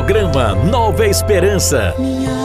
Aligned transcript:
Programa 0.00 0.54
Nova 0.54 1.06
Esperança. 1.06 1.94
Minha 1.98 2.39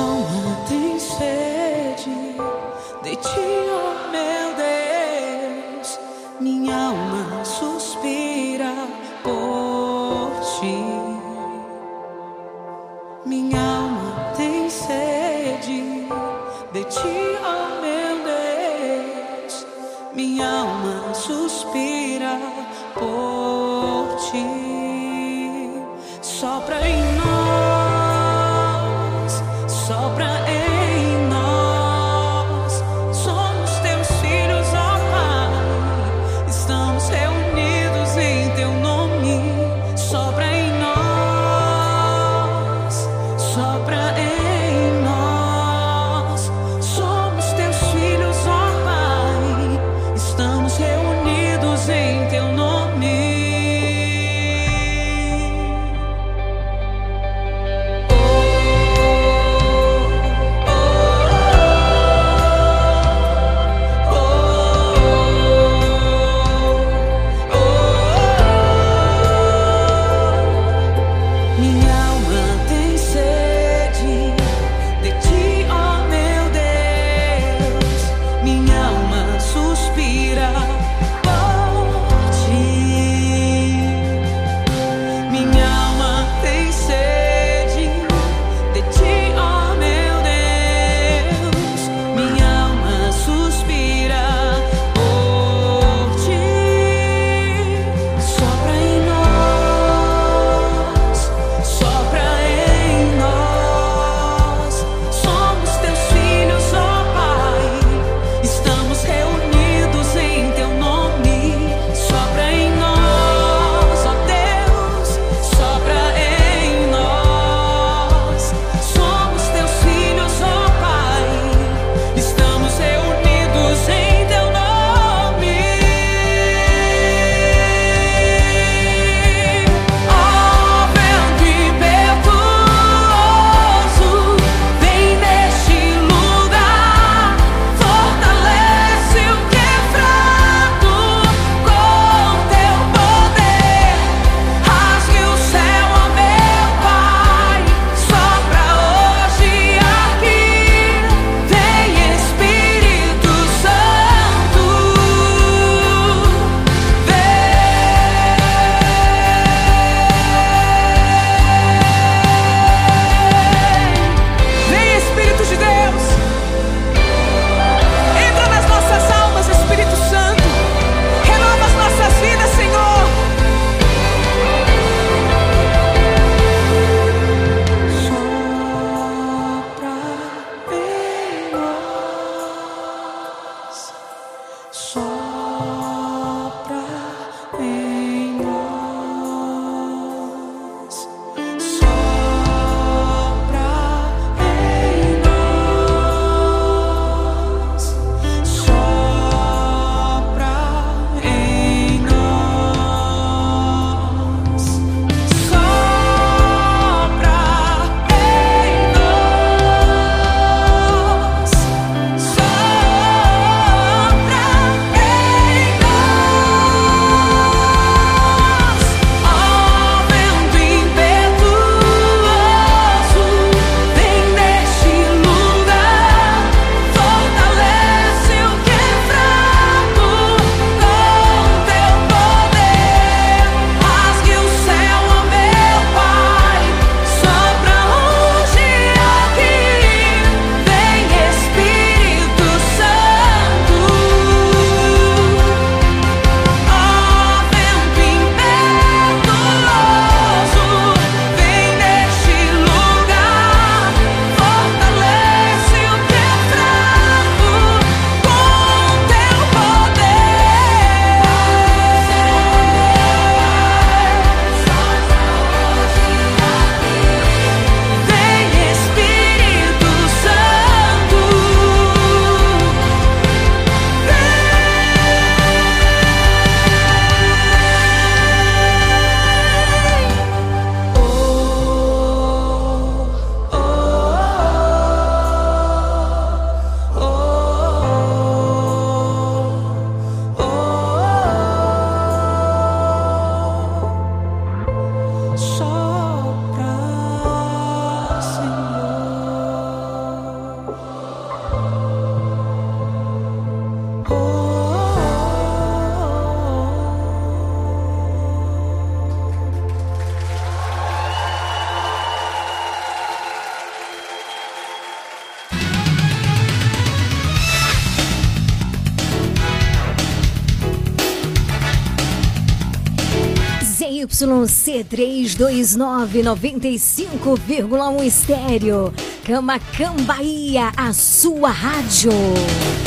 ZYC329 324.83 326.23
95,1 326.23 328.03
estéreo. 328.03 328.93
Camacam 329.23 329.95
Bahia, 330.01 330.71
a 330.75 330.91
sua 330.91 331.49
rádio. 331.49 332.11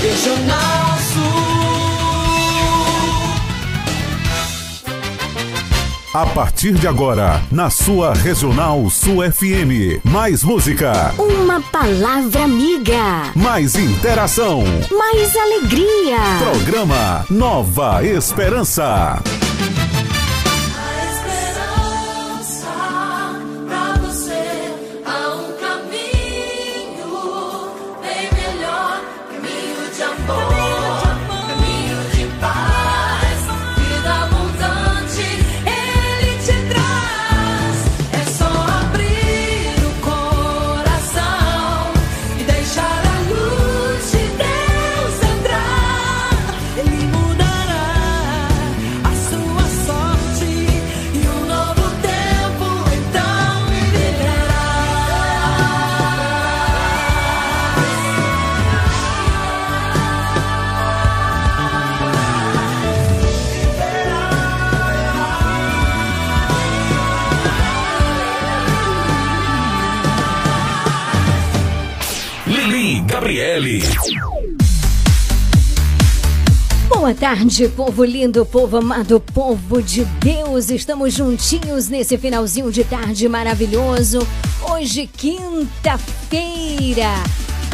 Regional 0.01 0.99
Sul. 1.13 1.59
A 6.15 6.27
partir 6.27 6.73
de 6.73 6.89
agora, 6.89 7.41
na 7.53 7.71
sua 7.71 8.13
Regional 8.15 8.89
Sul 8.91 9.19
FM. 9.31 10.01
Mais 10.05 10.43
música. 10.43 11.15
Uma 11.19 11.61
palavra 11.61 12.45
amiga. 12.45 13.31
Mais 13.37 13.77
interação. 13.77 14.65
Mais 14.91 15.37
alegria. 15.37 16.19
Programa 16.51 17.27
Nova 17.31 18.03
Esperança. 18.03 19.23
Tarde, 77.19 77.69
povo 77.71 78.05
lindo, 78.05 78.47
povo 78.47 78.77
amado, 78.77 79.19
povo 79.19 79.83
de 79.83 80.05
Deus. 80.05 80.71
Estamos 80.71 81.15
juntinhos 81.15 81.89
nesse 81.89 82.17
finalzinho 82.17 82.71
de 82.71 82.85
tarde 82.85 83.29
maravilhoso. 83.29 84.25
Hoje, 84.71 85.09
quinta-feira. 85.09 87.13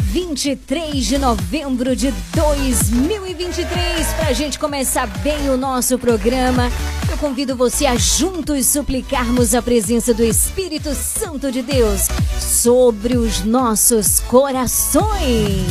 23 0.05 1.05
de 1.05 1.19
novembro 1.19 1.95
de 1.95 2.11
2023. 2.35 4.07
Para 4.17 4.29
a 4.29 4.33
gente 4.33 4.59
começar 4.59 5.07
bem 5.19 5.51
o 5.51 5.59
nosso 5.59 5.99
programa, 5.99 6.73
eu 7.11 7.19
convido 7.19 7.55
você 7.55 7.85
a 7.85 7.97
juntos 7.97 8.65
suplicarmos 8.67 9.55
a 9.55 9.61
presença 9.61 10.15
do 10.15 10.25
Espírito 10.25 10.95
Santo 10.95 11.53
de 11.53 11.61
Deus 11.61 12.09
sobre 12.41 13.19
os 13.19 13.45
nossos 13.45 14.21
corações. 14.21 15.67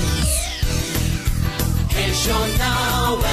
Regional. 1.89 3.32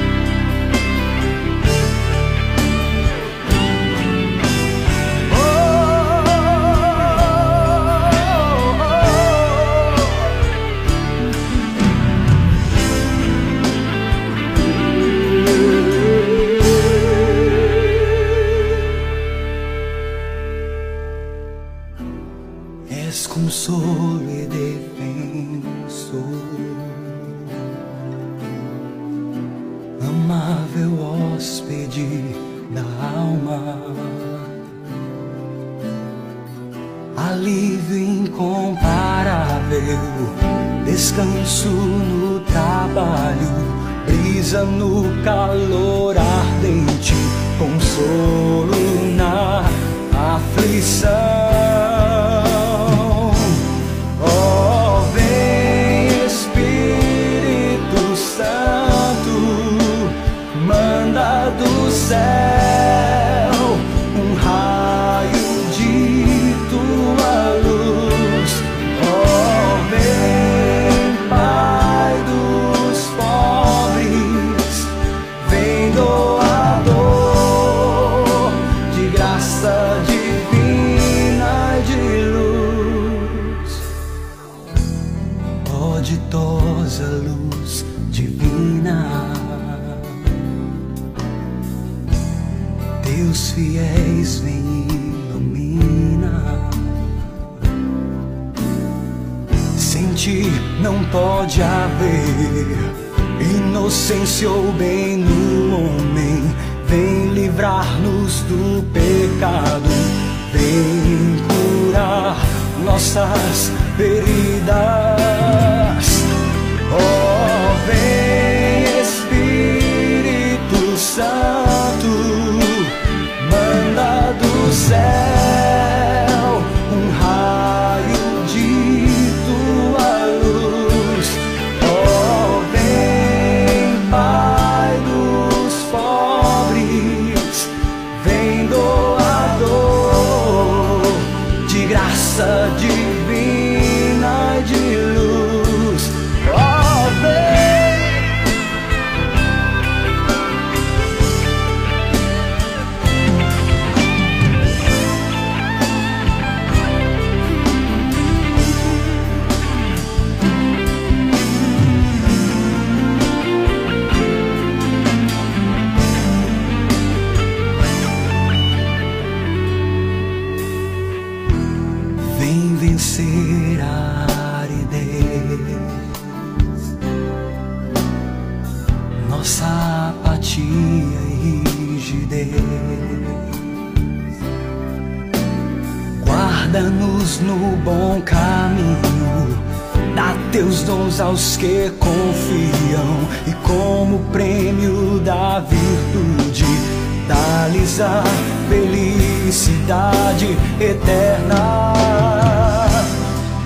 A 197.99 198.23
felicidade 198.69 200.57
eterna. 200.79 201.93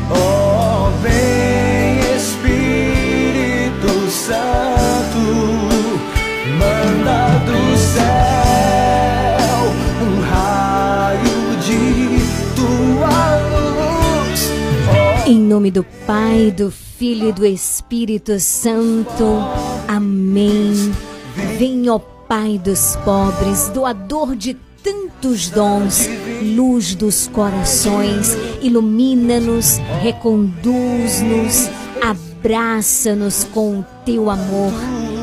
Oh, 0.09 0.89
vem 1.01 1.99
Espírito 2.15 4.09
Santo, 4.09 5.19
manda 6.57 7.39
do 7.45 7.77
céu 7.77 8.05
um 10.01 10.21
raio 10.21 11.57
de 11.61 12.19
tua 12.55 13.37
luz. 13.49 14.41
Oh, 14.89 15.29
Em 15.29 15.39
nome 15.39 15.69
do 15.71 15.83
Pai, 16.07 16.51
do 16.55 16.71
Filho 16.71 17.29
e 17.29 17.33
do 17.33 17.45
Espírito 17.45 18.39
Santo. 18.39 19.43
Amém. 19.87 20.91
Vem, 21.59 21.89
ó 21.89 21.99
Pai 22.27 22.57
dos 22.57 22.95
pobres, 23.05 23.69
doador 23.69 24.35
de 24.35 24.55
tantos 24.83 25.49
dons, 25.49 26.09
luz 26.55 26.95
dos 26.95 27.27
corações, 27.27 28.35
ilumina-nos, 28.61 29.77
reconduz-nos, 30.01 31.69
abraça-nos 32.01 33.43
com 33.45 33.79
o 33.79 33.85
teu 34.03 34.29
amor, 34.31 34.73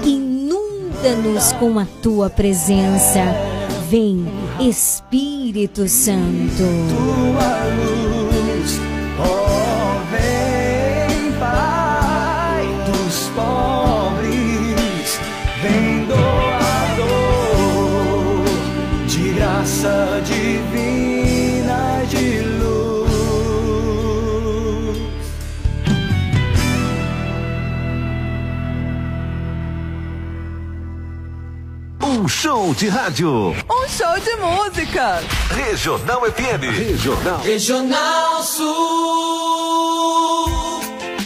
inunda-nos 0.05 1.53
com 1.55 1.79
a 1.81 1.87
tua 2.01 2.31
presença. 2.31 3.21
Vem, 3.91 4.25
Espírito 4.61 5.89
Santo. 5.89 6.63
Show 32.43 32.75
de 32.75 32.89
rádio. 32.89 33.55
Um 33.71 33.89
show 33.89 34.19
de 34.19 34.35
música. 34.35 35.23
Regional 35.49 36.23
FM. 36.27 36.71
Regional. 36.71 37.41
Regional 37.41 38.43
Sul. 38.43 40.32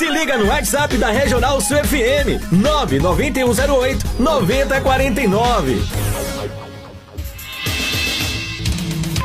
Se 0.00 0.08
liga 0.08 0.38
no 0.38 0.46
WhatsApp 0.46 0.96
da 0.96 1.10
Regional 1.10 1.60
Sul 1.60 1.76
FM 1.76 2.40
99108 2.50 4.02
9049. 4.18 5.82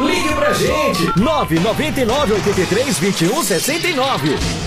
Ligue 0.01 0.33
pra 0.35 0.51
gente 0.51 1.17
999 1.17 2.33
83 2.33 2.99
21 2.99 3.41
69. 3.41 4.64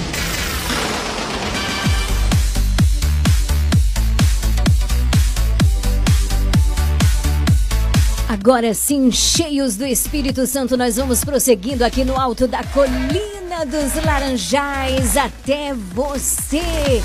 Agora 8.28 8.74
sim, 8.74 9.10
cheios 9.10 9.76
do 9.76 9.86
Espírito 9.86 10.46
Santo, 10.46 10.76
nós 10.76 10.96
vamos 10.96 11.24
prosseguindo 11.24 11.82
aqui 11.82 12.04
no 12.04 12.14
alto 12.14 12.46
da 12.46 12.62
Colina 12.62 13.64
dos 13.64 14.04
Laranjais 14.04 15.16
até 15.16 15.72
você. 15.72 17.02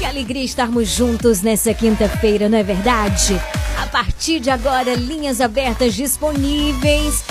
Que 0.00 0.04
alegria 0.04 0.42
estarmos 0.42 0.88
juntos 0.88 1.42
nessa 1.42 1.72
quinta-feira, 1.72 2.48
não 2.48 2.58
é 2.58 2.64
verdade? 2.64 3.40
A 3.80 3.86
partir 3.86 4.40
de 4.40 4.50
agora, 4.50 4.96
linhas 4.96 5.40
abertas 5.40 5.94
disponíveis. 5.94 7.22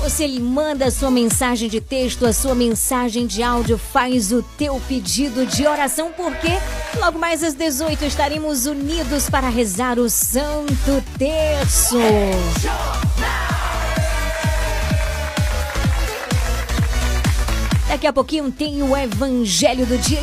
Você 0.00 0.26
lhe 0.26 0.40
manda 0.40 0.86
a 0.86 0.90
sua 0.90 1.10
mensagem 1.10 1.68
de 1.68 1.80
texto, 1.80 2.24
a 2.24 2.32
sua 2.32 2.54
mensagem 2.54 3.26
de 3.26 3.42
áudio, 3.42 3.76
faz 3.76 4.32
o 4.32 4.42
teu 4.56 4.80
pedido 4.88 5.44
de 5.44 5.66
oração, 5.66 6.12
porque 6.16 6.48
logo 6.98 7.18
mais 7.18 7.42
às 7.42 7.54
18 7.54 8.04
estaremos 8.04 8.66
unidos 8.66 9.28
para 9.28 9.48
rezar 9.48 9.98
o 9.98 10.08
Santo 10.08 11.04
Terço. 11.18 11.98
Daqui 17.88 18.06
a 18.06 18.12
pouquinho 18.12 18.50
tem 18.52 18.82
o 18.82 18.96
Evangelho 18.96 19.84
do 19.84 19.98
Dia 19.98 20.20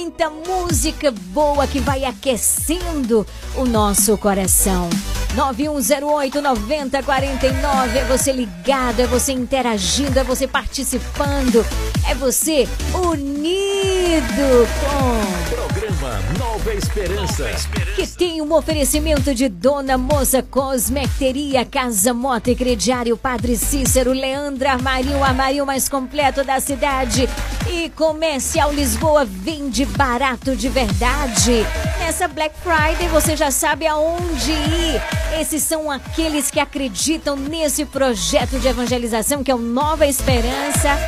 muita 0.00 0.30
música 0.30 1.10
boa 1.10 1.66
que 1.66 1.78
vai 1.78 2.06
aquecendo 2.06 3.26
o 3.54 3.66
nosso 3.66 4.16
coração. 4.16 4.88
9108-9049 5.36 7.96
é 7.96 8.04
você 8.04 8.32
ligado, 8.32 9.00
é 9.00 9.06
você 9.06 9.32
interagindo, 9.32 10.18
é 10.18 10.24
você 10.24 10.46
participando, 10.46 11.66
é 12.08 12.14
você 12.14 12.66
unido 12.94 14.66
com. 14.80 15.54
Programa 15.54 16.18
Nova 16.38 16.74
Esperança. 16.74 17.50
Que 17.94 18.06
tem 18.06 18.42
um 18.42 18.52
oferecimento 18.54 19.34
de 19.34 19.48
Dona 19.48 19.98
Moça 19.98 20.42
Cosmecteria, 20.42 21.64
Casa 21.64 22.14
Mota 22.14 22.50
e 22.50 22.56
Crediário, 22.56 23.16
Padre 23.16 23.56
Cícero, 23.56 24.12
Leandra 24.12 24.72
Armarinho, 24.72 25.18
o 25.18 25.24
armário 25.24 25.66
mais 25.66 25.88
completo 25.88 26.42
da 26.42 26.58
cidade. 26.58 27.28
E 27.68 27.90
Comercial 27.90 28.72
Lisboa 28.72 29.24
vende 29.24 29.86
barato 29.90 30.56
de 30.56 30.68
verdade. 30.68 31.66
Nessa 31.98 32.26
Black 32.28 32.54
Friday 32.62 33.08
você 33.08 33.36
já 33.36 33.50
sabe 33.50 33.86
aonde 33.86 34.52
ir. 34.52 35.02
Esses 35.40 35.62
são 35.62 35.90
aqueles 35.90 36.50
que 36.50 36.60
acreditam 36.60 37.36
nesse 37.36 37.84
projeto 37.84 38.58
de 38.58 38.68
evangelização 38.68 39.44
que 39.44 39.50
é 39.50 39.54
o 39.54 39.58
Nova 39.58 40.06
Esperança 40.06 40.98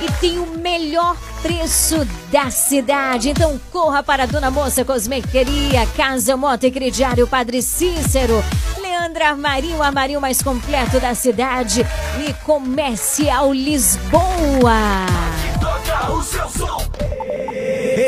e 0.00 0.12
tem 0.20 0.38
o 0.38 0.46
melhor 0.58 1.16
preço 1.42 2.06
da 2.30 2.50
cidade. 2.50 3.30
Então 3.30 3.60
corra 3.72 4.02
para 4.02 4.24
a 4.24 4.26
Dona 4.26 4.50
Moça 4.50 4.84
Cosmequeria, 4.84 5.86
Casa 5.96 6.36
Moto 6.36 6.64
e 6.64 6.70
Crediário 6.70 7.26
Padre 7.26 7.62
Cícero, 7.62 8.42
Leandra 8.80 9.28
Armarinho, 9.28 9.82
armarinho 9.82 10.20
mais 10.20 10.42
completo 10.42 11.00
da 11.00 11.14
cidade 11.14 11.86
e 12.26 12.32
Comercial 12.44 13.52
Lisboa. 13.52 15.06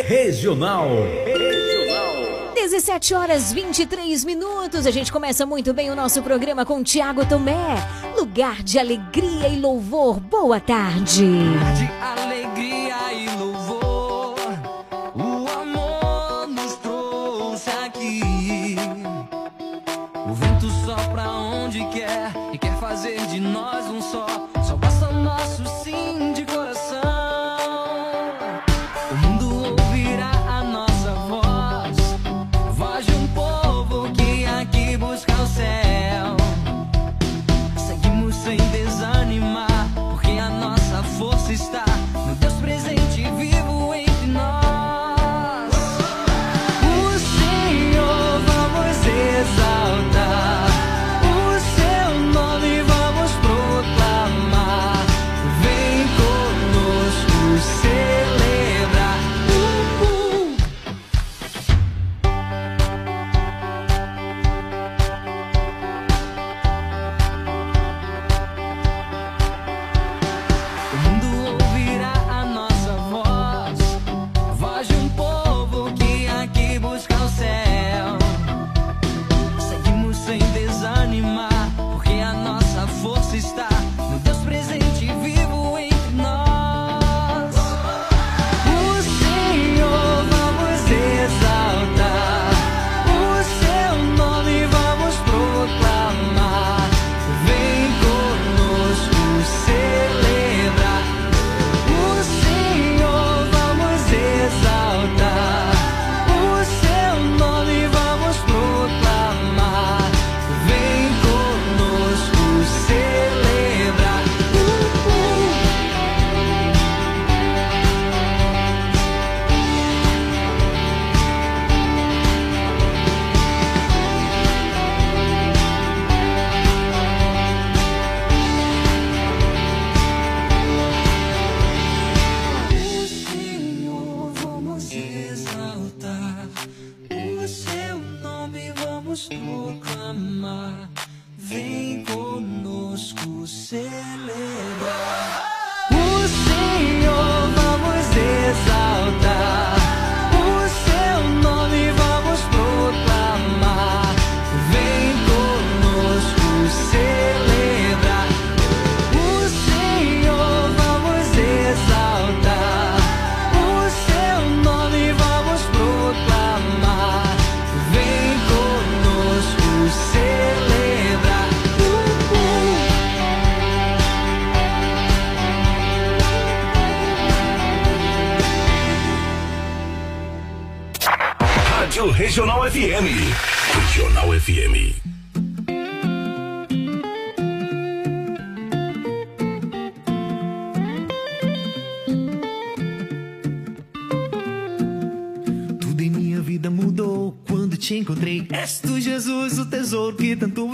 Som. 0.09 0.89
Regional. 1.29 2.55
17 2.55 3.13
horas 3.13 3.53
23 3.53 4.25
minutos. 4.25 4.87
A 4.87 4.91
gente 4.91 5.13
começa 5.13 5.45
muito 5.45 5.75
bem 5.75 5.91
o 5.91 5.95
nosso 5.95 6.23
programa 6.23 6.65
com 6.65 6.83
Tiago 6.83 7.27
Tomé. 7.27 7.77
Lugar 8.17 8.63
de 8.63 8.79
alegria 8.79 9.49
e 9.49 9.61
louvor. 9.61 10.19
Boa 10.19 10.59
tarde. 10.59 11.27
de 11.27 11.91
alegria 12.03 12.68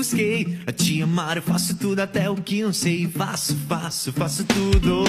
busquei. 0.04 0.58
A 0.66 0.72
te 0.72 1.02
amar 1.02 1.38
eu 1.38 1.42
faço 1.42 1.74
tudo 1.74 2.00
até 2.00 2.28
o 2.28 2.36
que 2.36 2.62
não 2.62 2.72
sei. 2.72 3.08
Faço, 3.08 3.56
faço, 3.66 4.12
faço 4.12 4.44
tudo. 4.44 5.04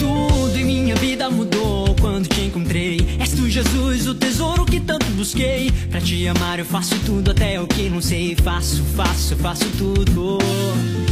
Tudo 0.00 0.56
em 0.56 0.64
minha 0.64 0.96
vida 0.96 1.28
mudou 1.28 1.94
quando 2.00 2.26
te 2.28 2.40
encontrei. 2.40 2.98
És 3.20 3.32
tu, 3.32 3.48
Jesus, 3.48 4.06
o 4.06 4.14
tesouro 4.14 4.64
que 4.64 4.80
tanto 4.80 5.04
busquei. 5.10 5.70
Pra 5.90 6.00
te 6.00 6.26
amar 6.26 6.58
eu 6.58 6.64
faço 6.64 6.98
tudo 7.04 7.30
até 7.30 7.60
o 7.60 7.66
que 7.66 7.90
não 7.90 8.00
sei. 8.00 8.34
Faço, 8.42 8.82
faço, 8.96 9.36
faço 9.36 9.66
tudo. 9.76 10.38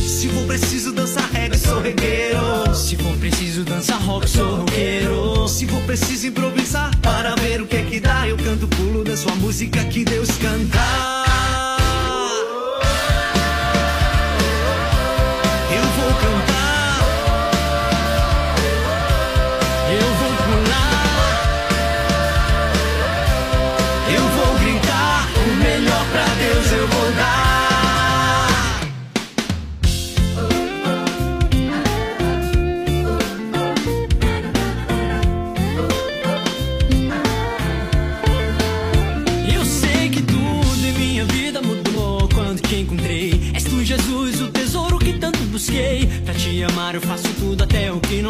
Se 0.00 0.28
for 0.28 0.46
preciso 0.46 0.92
dançar 0.92 1.28
reggae, 1.30 1.58
sou 1.58 1.80
regueiro. 1.80 2.74
Se 2.74 2.96
for 2.96 3.16
preciso 3.18 3.64
dançar 3.64 4.00
rock, 4.00 4.30
sou 4.30 4.60
roqueiro. 4.60 5.46
Se 5.46 5.66
for 5.66 5.82
preciso 5.82 6.28
improvisar 6.28 6.96
para 7.00 7.34
ver 7.36 7.60
o 7.60 7.66
que 7.66 7.76
é 7.76 7.82
que 7.82 8.00
dá, 8.00 8.26
eu 8.26 8.36
canto 8.38 8.66
pulo 8.66 9.04
da 9.04 9.16
sua 9.16 9.34
música 9.34 9.84
que 9.84 10.04
Deus 10.04 10.30
canta. 10.38 11.25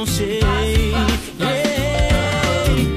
Não 0.07 0.14
sei. 0.14 0.40
Yeah. 1.40 1.87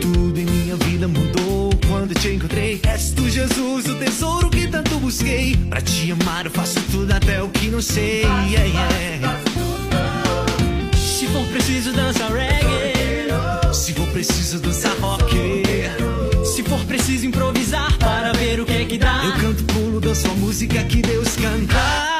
Tudo 0.01 0.39
em 0.39 0.45
minha 0.45 0.75
vida 0.75 1.07
mudou 1.07 1.71
quando 1.87 2.13
te 2.13 2.29
encontrei. 2.29 2.79
És 2.87 3.11
tu, 3.11 3.27
Jesus, 3.29 3.87
o 3.87 3.95
tesouro 3.95 4.49
que 4.49 4.67
tanto 4.67 4.99
busquei. 4.99 5.55
Pra 5.69 5.81
te 5.81 6.11
amar, 6.11 6.45
eu 6.45 6.51
faço 6.51 6.79
tudo 6.91 7.11
até 7.11 7.41
o 7.41 7.49
que 7.49 7.67
não 7.67 7.81
sei. 7.81 8.21
Yeah, 8.21 8.63
yeah. 8.63 9.39
Se 10.95 11.25
for 11.27 11.45
preciso 11.47 11.91
dançar 11.93 12.31
reggae, 12.31 13.73
Se 13.73 13.93
for 13.93 14.07
preciso 14.07 14.59
dançar 14.59 14.95
rock, 14.99 15.63
se 16.45 16.63
for 16.63 16.79
preciso 16.85 17.25
improvisar 17.25 17.97
para 17.97 18.33
ver 18.33 18.59
o 18.59 18.65
que 18.65 18.73
é 18.73 18.85
que 18.85 18.97
dá. 18.97 19.21
eu 19.23 19.31
canto 19.33 19.63
pulo 19.65 19.99
da 19.99 20.13
sua 20.13 20.33
música 20.35 20.83
que 20.83 21.01
Deus 21.01 21.35
canta. 21.35 22.18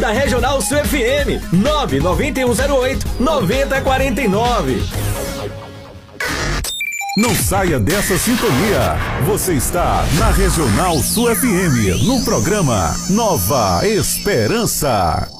Da 0.00 0.10
Regional 0.10 0.62
Sul 0.62 0.78
FM 0.78 1.52
99108 1.52 3.06
9049. 3.20 4.82
Não 7.18 7.34
saia 7.34 7.78
dessa 7.78 8.16
sintonia. 8.16 8.96
Você 9.26 9.52
está 9.52 10.04
na 10.18 10.30
Regional 10.30 10.96
Sul 11.00 11.34
FM, 11.36 12.02
no 12.04 12.24
programa 12.24 12.94
Nova 13.10 13.86
Esperança. 13.86 15.39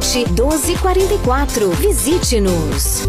1244. 0.00 1.70
Visite-nos. 1.70 3.08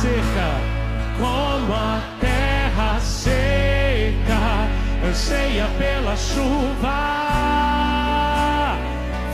Seca, 0.00 0.50
como 1.18 1.74
a 1.74 2.00
terra 2.20 2.98
seca, 3.00 4.66
anseia 5.06 5.68
pela 5.76 6.16
chuva, 6.16 7.18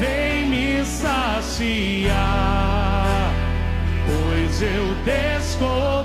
vem 0.00 0.48
me 0.48 0.84
saciar, 0.84 2.16
pois 4.06 4.60
eu 4.60 4.94
descobri 5.04 5.95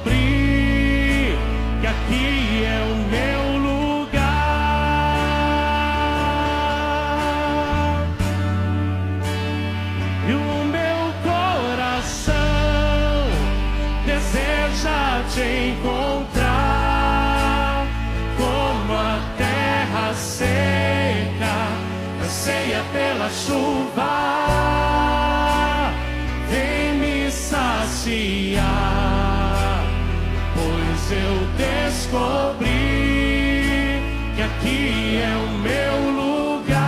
descobri 32.12 34.02
que 34.36 34.42
aqui 34.42 35.18
é 35.18 35.34
o 35.38 35.48
meu 35.60 36.12
lugar. 36.12 36.82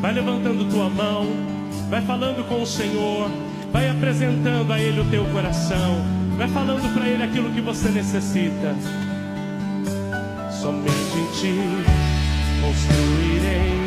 Vai 0.00 0.12
levantando 0.14 0.64
tua 0.70 0.88
mão, 0.88 1.26
vai 1.90 2.00
falando 2.02 2.48
com 2.48 2.62
o 2.62 2.66
Senhor, 2.66 3.30
vai 3.70 3.90
apresentando 3.90 4.72
a 4.72 4.80
Ele 4.80 5.00
o 5.00 5.04
teu 5.04 5.26
coração, 5.26 6.02
vai 6.38 6.48
falando 6.48 6.92
para 6.94 7.06
Ele 7.06 7.22
aquilo 7.22 7.50
que 7.50 7.60
você 7.60 7.90
necessita. 7.90 8.74
Somente 10.50 11.18
em 11.18 11.26
Ti 11.32 11.54
construirei 12.62 13.84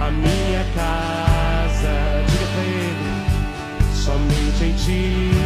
a 0.00 0.10
minha 0.10 0.64
casa. 0.74 2.26
Diga 2.26 2.46
para 2.52 2.62
Ele, 2.62 3.94
somente 3.94 4.64
em 4.64 4.74
Ti 4.74 5.45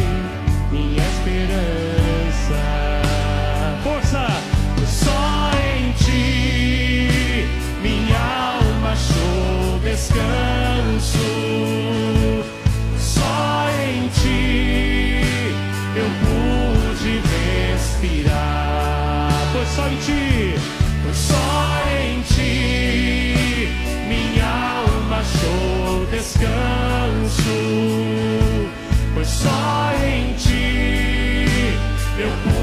só 19.75 19.87
em 19.87 19.95
ti, 19.97 20.55
pois 21.03 21.17
só 21.17 21.83
em 22.03 22.21
ti 22.23 23.69
minha 24.07 24.45
alma 24.45 25.17
achou 25.19 26.05
descanso, 26.07 27.57
pois 29.13 29.27
só 29.27 29.93
em 30.05 30.33
ti 30.33 31.77
meu 32.17 32.60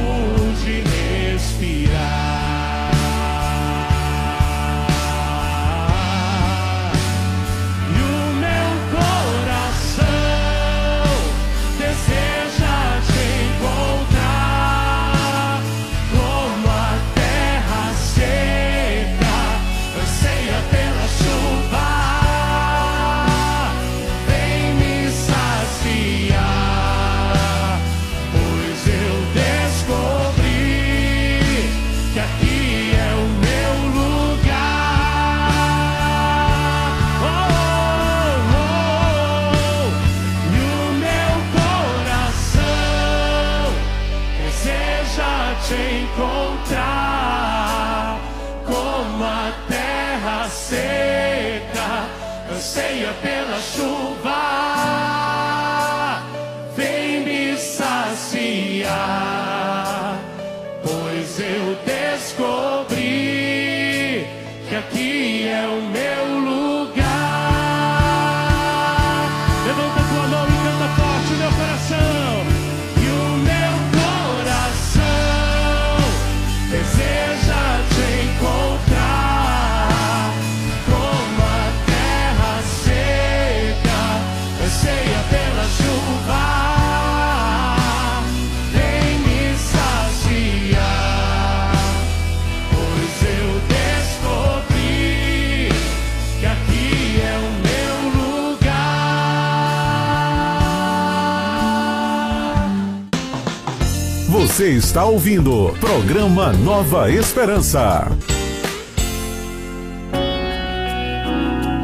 Você 104.58 104.70
está 104.70 105.04
ouvindo 105.04 105.72
programa 105.78 106.52
Nova 106.52 107.08
Esperança. 107.08 108.08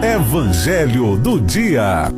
Evangelho 0.02 1.16
do 1.16 1.40
Dia. 1.40 2.08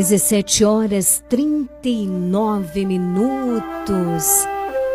Dezessete 0.00 0.64
horas 0.64 1.22
trinta 1.28 1.86
e 1.86 2.06
nove 2.06 2.86
minutos. 2.86 4.24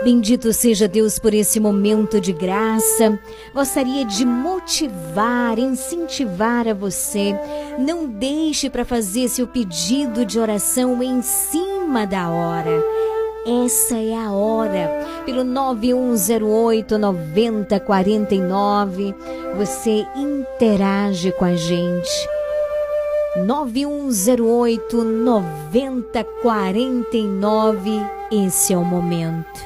Bendito 0.03 0.51
seja 0.51 0.87
Deus 0.87 1.19
por 1.19 1.31
esse 1.31 1.59
momento 1.59 2.19
de 2.19 2.33
graça. 2.33 3.19
Gostaria 3.53 4.03
de 4.03 4.25
motivar, 4.25 5.59
incentivar 5.59 6.67
a 6.67 6.73
você. 6.73 7.39
Não 7.77 8.07
deixe 8.07 8.67
para 8.67 8.83
fazer 8.83 9.29
seu 9.29 9.45
pedido 9.45 10.25
de 10.25 10.39
oração 10.39 11.03
em 11.03 11.21
cima 11.21 12.07
da 12.07 12.31
hora. 12.31 12.83
Essa 13.63 13.97
é 13.97 14.15
a 14.15 14.31
hora. 14.31 14.89
Pelo 15.23 15.43
9108 15.43 16.97
9049, 16.97 19.13
você 19.55 20.03
interage 20.15 21.31
com 21.33 21.45
a 21.45 21.55
gente. 21.55 22.34
9108 23.35 25.03
9049. 25.03 27.91
Esse 28.31 28.71
é 28.71 28.77
o 28.77 28.85
momento. 28.85 29.59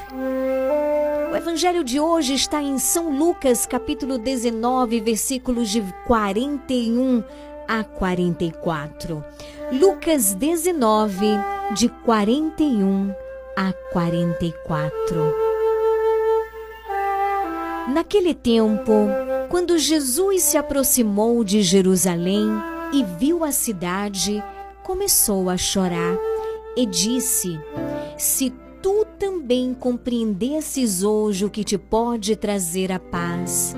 O 1.32 1.36
evangelho 1.36 1.84
de 1.84 2.00
hoje 2.00 2.34
está 2.34 2.60
em 2.60 2.80
São 2.80 3.16
Lucas, 3.16 3.66
capítulo 3.66 4.18
19, 4.18 5.00
versículos 5.00 5.70
de 5.70 5.84
41 6.04 7.22
a 7.68 7.84
44. 7.84 9.24
Lucas 9.70 10.34
19, 10.34 11.26
de 11.76 11.88
41 12.04 13.14
a 13.56 13.72
44. 13.92 15.32
Naquele 17.94 18.34
tempo, 18.34 19.06
quando 19.48 19.78
Jesus 19.78 20.42
se 20.42 20.58
aproximou 20.58 21.44
de 21.44 21.62
Jerusalém 21.62 22.50
e 22.92 23.04
viu 23.04 23.44
a 23.44 23.52
cidade, 23.52 24.42
começou 24.82 25.48
a 25.48 25.56
chorar 25.56 26.16
e 26.76 26.84
disse: 26.86 27.58
Se 28.18 28.52
tu 28.82 29.06
também 29.18 29.74
compreendesses 29.74 31.02
hoje 31.02 31.44
o 31.44 31.50
que 31.50 31.62
te 31.62 31.78
pode 31.78 32.34
trazer 32.36 32.90
a 32.90 32.98
paz. 32.98 33.74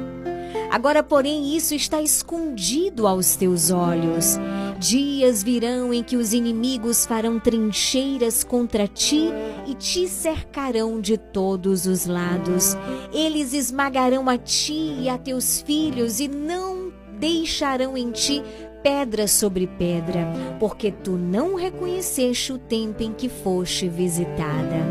Agora, 0.71 1.03
porém, 1.03 1.55
isso 1.55 1.75
está 1.75 2.01
escondido 2.01 3.07
aos 3.07 3.37
teus 3.37 3.71
olhos. 3.71 4.39
Dias 4.79 5.43
virão 5.43 5.93
em 5.93 6.03
que 6.03 6.17
os 6.17 6.33
inimigos 6.33 7.05
farão 7.05 7.39
trincheiras 7.39 8.43
contra 8.43 8.89
ti 8.89 9.29
e 9.67 9.75
te 9.75 10.09
cercarão 10.09 10.99
de 10.99 11.19
todos 11.19 11.85
os 11.87 12.07
lados. 12.07 12.75
Eles 13.13 13.53
esmagarão 13.53 14.31
a 14.31 14.39
ti 14.39 14.97
e 14.99 15.11
a 15.11 15.19
teus 15.19 15.61
filhos 15.61 16.21
e 16.21 16.27
não 16.27 16.91
deixarão 17.19 17.95
em 17.95 18.11
ti 18.11 18.43
pedra 18.83 19.29
sobre 19.29 19.67
pedra, 19.67 20.27
porque 20.59 20.91
tu 20.91 21.13
não 21.13 21.55
reconheceste 21.55 22.53
o 22.53 22.59
tempo 22.59 23.03
em 23.03 23.13
que 23.13 23.29
foste 23.29 23.89
visitada. 23.89 24.83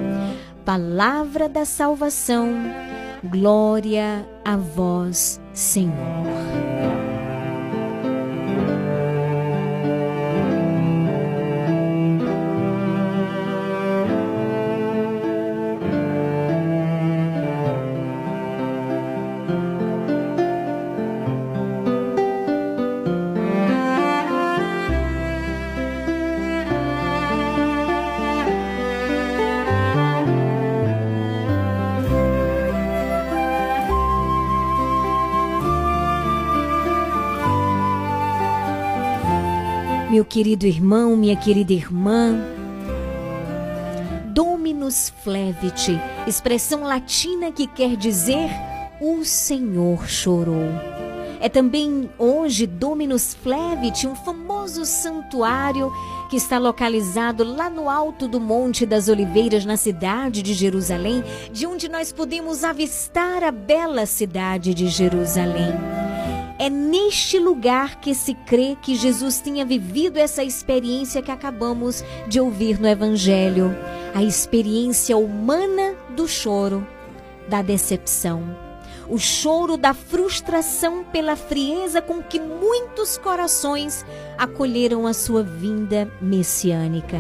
Palavra 0.64 1.50
da 1.50 1.66
salvação, 1.66 2.50
glória 3.24 4.28
a 4.46 4.56
vós, 4.56 5.42
Senhor. 5.54 6.71
Querido 40.32 40.66
irmão, 40.66 41.18
minha 41.18 41.36
querida 41.36 41.74
irmã, 41.74 42.40
Dominus 44.28 45.12
Flevit, 45.22 46.00
expressão 46.26 46.84
latina 46.84 47.52
que 47.52 47.68
quer 47.68 47.98
dizer 47.98 48.50
o 49.02 49.26
Senhor 49.26 50.08
chorou. 50.08 50.70
É 51.42 51.50
também 51.50 52.10
hoje 52.18 52.66
Dominus 52.66 53.34
Flevit, 53.34 54.08
um 54.08 54.16
famoso 54.16 54.86
santuário 54.86 55.92
que 56.30 56.38
está 56.38 56.58
localizado 56.58 57.44
lá 57.44 57.70
no 57.70 57.90
alto 57.90 58.26
do 58.26 58.40
Monte 58.40 58.86
das 58.86 59.10
Oliveiras, 59.10 59.66
na 59.66 59.76
cidade 59.76 60.42
de 60.42 60.54
Jerusalém, 60.54 61.22
de 61.52 61.68
onde 61.68 61.90
nós 61.90 62.14
podemos 62.14 62.64
avistar 62.64 63.44
a 63.44 63.52
bela 63.52 64.06
cidade 64.06 64.74
de 64.74 64.88
Jerusalém. 64.88 65.74
É 66.62 66.70
neste 66.70 67.40
lugar 67.40 68.00
que 68.00 68.14
se 68.14 68.36
crê 68.36 68.78
que 68.80 68.94
Jesus 68.94 69.42
tinha 69.42 69.66
vivido 69.66 70.18
essa 70.18 70.44
experiência 70.44 71.20
que 71.20 71.32
acabamos 71.32 72.04
de 72.28 72.40
ouvir 72.40 72.80
no 72.80 72.88
Evangelho. 72.88 73.76
A 74.14 74.22
experiência 74.22 75.18
humana 75.18 75.96
do 76.16 76.28
choro, 76.28 76.88
da 77.50 77.64
decepção. 77.64 78.71
O 79.12 79.18
choro 79.20 79.76
da 79.76 79.94
frustração 79.94 81.04
pela 81.04 81.36
frieza 81.36 82.02
com 82.02 82.24
que 82.24 82.40
muitos 82.40 83.18
corações 83.18 84.06
acolheram 84.38 85.06
a 85.06 85.12
sua 85.12 85.44
vinda 85.44 86.10
messiânica. 86.22 87.18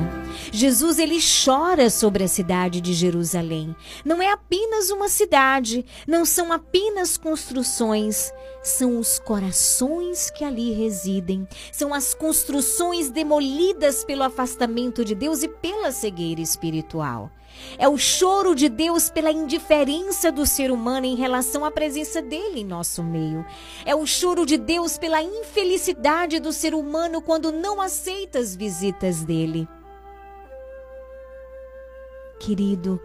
Jesus 0.53 0.97
ele 0.97 1.19
chora 1.19 1.89
sobre 1.89 2.23
a 2.23 2.29
cidade 2.29 2.79
de 2.79 2.93
Jerusalém. 2.93 3.75
Não 4.05 4.21
é 4.21 4.31
apenas 4.31 4.89
uma 4.89 5.09
cidade, 5.09 5.85
não 6.07 6.23
são 6.23 6.53
apenas 6.53 7.17
construções, 7.17 8.31
são 8.63 8.97
os 8.97 9.19
corações 9.19 10.31
que 10.31 10.45
ali 10.45 10.71
residem, 10.71 11.45
são 11.73 11.93
as 11.93 12.13
construções 12.13 13.09
demolidas 13.09 14.05
pelo 14.05 14.23
afastamento 14.23 15.03
de 15.03 15.13
Deus 15.13 15.43
e 15.43 15.49
pela 15.49 15.91
cegueira 15.91 16.39
espiritual. 16.39 17.29
É 17.77 17.87
o 17.87 17.97
choro 17.97 18.53
de 18.53 18.69
Deus 18.69 19.09
pela 19.09 19.31
indiferença 19.31 20.31
do 20.31 20.45
ser 20.45 20.71
humano 20.71 21.05
em 21.05 21.15
relação 21.15 21.65
à 21.65 21.71
presença 21.71 22.21
dele 22.21 22.61
em 22.61 22.65
nosso 22.65 23.03
meio. 23.03 23.45
É 23.85 23.95
o 23.95 24.05
choro 24.05 24.45
de 24.45 24.57
Deus 24.57 24.97
pela 24.97 25.21
infelicidade 25.21 26.39
do 26.39 26.53
ser 26.53 26.73
humano 26.73 27.21
quando 27.21 27.51
não 27.51 27.81
aceita 27.81 28.39
as 28.39 28.55
visitas 28.55 29.23
dele. 29.23 29.67
Querido, 32.39 32.99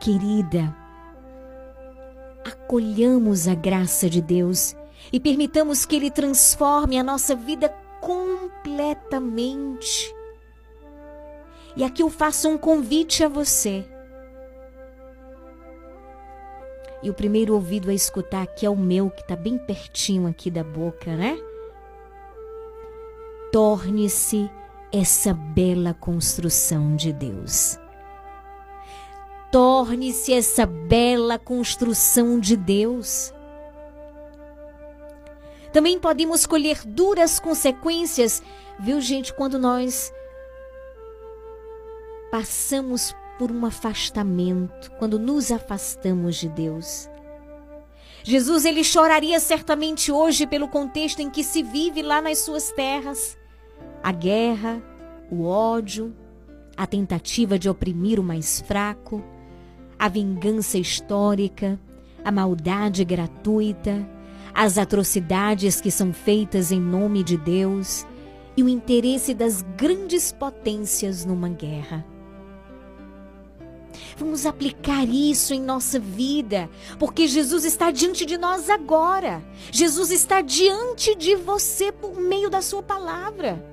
querida, 0.00 0.74
acolhamos 2.44 3.46
a 3.46 3.54
graça 3.54 4.08
de 4.08 4.20
Deus 4.20 4.74
e 5.12 5.20
permitamos 5.20 5.84
que 5.84 5.96
Ele 5.96 6.10
transforme 6.10 6.98
a 6.98 7.02
nossa 7.02 7.34
vida 7.34 7.68
completamente. 8.00 10.17
E 11.78 11.84
aqui 11.84 12.02
eu 12.02 12.10
faço 12.10 12.48
um 12.48 12.58
convite 12.58 13.22
a 13.22 13.28
você. 13.28 13.84
E 17.00 17.08
o 17.08 17.14
primeiro 17.14 17.54
ouvido 17.54 17.88
a 17.88 17.94
escutar 17.94 18.42
aqui 18.42 18.66
é 18.66 18.70
o 18.70 18.74
meu, 18.74 19.08
que 19.08 19.20
está 19.20 19.36
bem 19.36 19.56
pertinho 19.56 20.26
aqui 20.26 20.50
da 20.50 20.64
boca, 20.64 21.14
né? 21.14 21.38
Torne-se 23.52 24.50
essa 24.92 25.32
bela 25.32 25.94
construção 25.94 26.96
de 26.96 27.12
Deus. 27.12 27.78
Torne-se 29.52 30.32
essa 30.32 30.66
bela 30.66 31.38
construção 31.38 32.40
de 32.40 32.56
Deus. 32.56 33.32
Também 35.72 36.00
podemos 36.00 36.44
colher 36.44 36.84
duras 36.84 37.38
consequências, 37.38 38.42
viu, 38.80 39.00
gente, 39.00 39.32
quando 39.32 39.60
nós 39.60 40.12
passamos 42.30 43.14
por 43.38 43.52
um 43.52 43.64
afastamento, 43.64 44.90
quando 44.98 45.18
nos 45.18 45.52
afastamos 45.52 46.36
de 46.36 46.48
Deus. 46.48 47.08
Jesus 48.24 48.64
ele 48.64 48.82
choraria 48.82 49.38
certamente 49.40 50.10
hoje 50.10 50.46
pelo 50.46 50.68
contexto 50.68 51.20
em 51.20 51.30
que 51.30 51.44
se 51.44 51.62
vive 51.62 52.02
lá 52.02 52.20
nas 52.20 52.38
suas 52.38 52.70
terras. 52.72 53.38
A 54.02 54.12
guerra, 54.12 54.82
o 55.30 55.44
ódio, 55.44 56.14
a 56.76 56.86
tentativa 56.86 57.58
de 57.58 57.68
oprimir 57.68 58.18
o 58.20 58.22
mais 58.22 58.60
fraco, 58.60 59.24
a 59.98 60.08
vingança 60.08 60.78
histórica, 60.78 61.78
a 62.24 62.30
maldade 62.30 63.04
gratuita, 63.04 64.06
as 64.52 64.76
atrocidades 64.76 65.80
que 65.80 65.90
são 65.90 66.12
feitas 66.12 66.72
em 66.72 66.80
nome 66.80 67.22
de 67.22 67.36
Deus 67.36 68.04
e 68.56 68.62
o 68.62 68.68
interesse 68.68 69.32
das 69.32 69.62
grandes 69.76 70.32
potências 70.32 71.24
numa 71.24 71.48
guerra. 71.48 72.04
Vamos 74.16 74.46
aplicar 74.46 75.04
isso 75.08 75.54
em 75.54 75.60
nossa 75.60 75.98
vida, 75.98 76.68
porque 76.98 77.26
Jesus 77.26 77.64
está 77.64 77.90
diante 77.90 78.24
de 78.24 78.36
nós 78.36 78.68
agora. 78.68 79.44
Jesus 79.70 80.10
está 80.10 80.40
diante 80.40 81.14
de 81.14 81.36
você 81.36 81.92
por 81.92 82.20
meio 82.20 82.50
da 82.50 82.62
sua 82.62 82.82
palavra. 82.82 83.64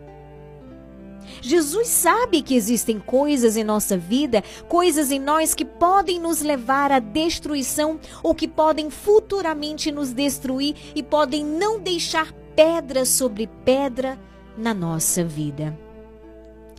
Jesus 1.42 1.88
sabe 1.88 2.42
que 2.42 2.56
existem 2.56 3.00
coisas 3.00 3.58
em 3.58 3.64
nossa 3.64 3.98
vida, 3.98 4.44
coisas 4.68 5.12
em 5.12 5.20
nós 5.20 5.54
que 5.54 5.66
podem 5.66 6.20
nos 6.20 6.42
levar 6.42 6.92
à 6.92 7.00
destruição 7.00 8.00
ou 8.24 8.34
que 8.34 8.48
podem 8.48 8.90
futuramente 8.90 9.92
nos 9.92 10.12
destruir 10.12 10.76
e 10.96 11.04
podem 11.04 11.44
não 11.44 11.80
deixar 11.80 12.34
pedra 12.56 13.06
sobre 13.06 13.48
pedra 13.64 14.20
na 14.58 14.74
nossa 14.74 15.24
vida. 15.24 15.85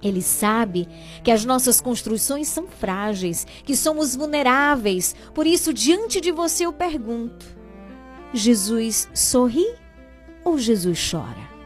Ele 0.03 0.23
sabe 0.23 0.89
que 1.25 1.31
as 1.31 1.45
nossas 1.45 1.81
construções 1.81 2.49
são 2.49 2.67
frágeis, 2.67 3.47
que 3.65 3.75
somos 3.75 4.15
vulneráveis. 4.15 5.15
Por 5.35 5.47
isso, 5.47 5.73
diante 5.73 6.21
de 6.21 6.31
você, 6.31 6.67
eu 6.67 6.73
pergunto: 6.73 7.47
Jesus 8.33 9.09
sorri 9.15 9.67
ou 10.45 10.59
Jesus 10.59 11.11
chora? 11.11 11.57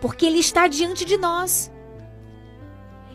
porque 0.00 0.26
Ele 0.26 0.38
está 0.38 0.66
diante 0.66 1.04
de 1.04 1.16
nós. 1.16 1.70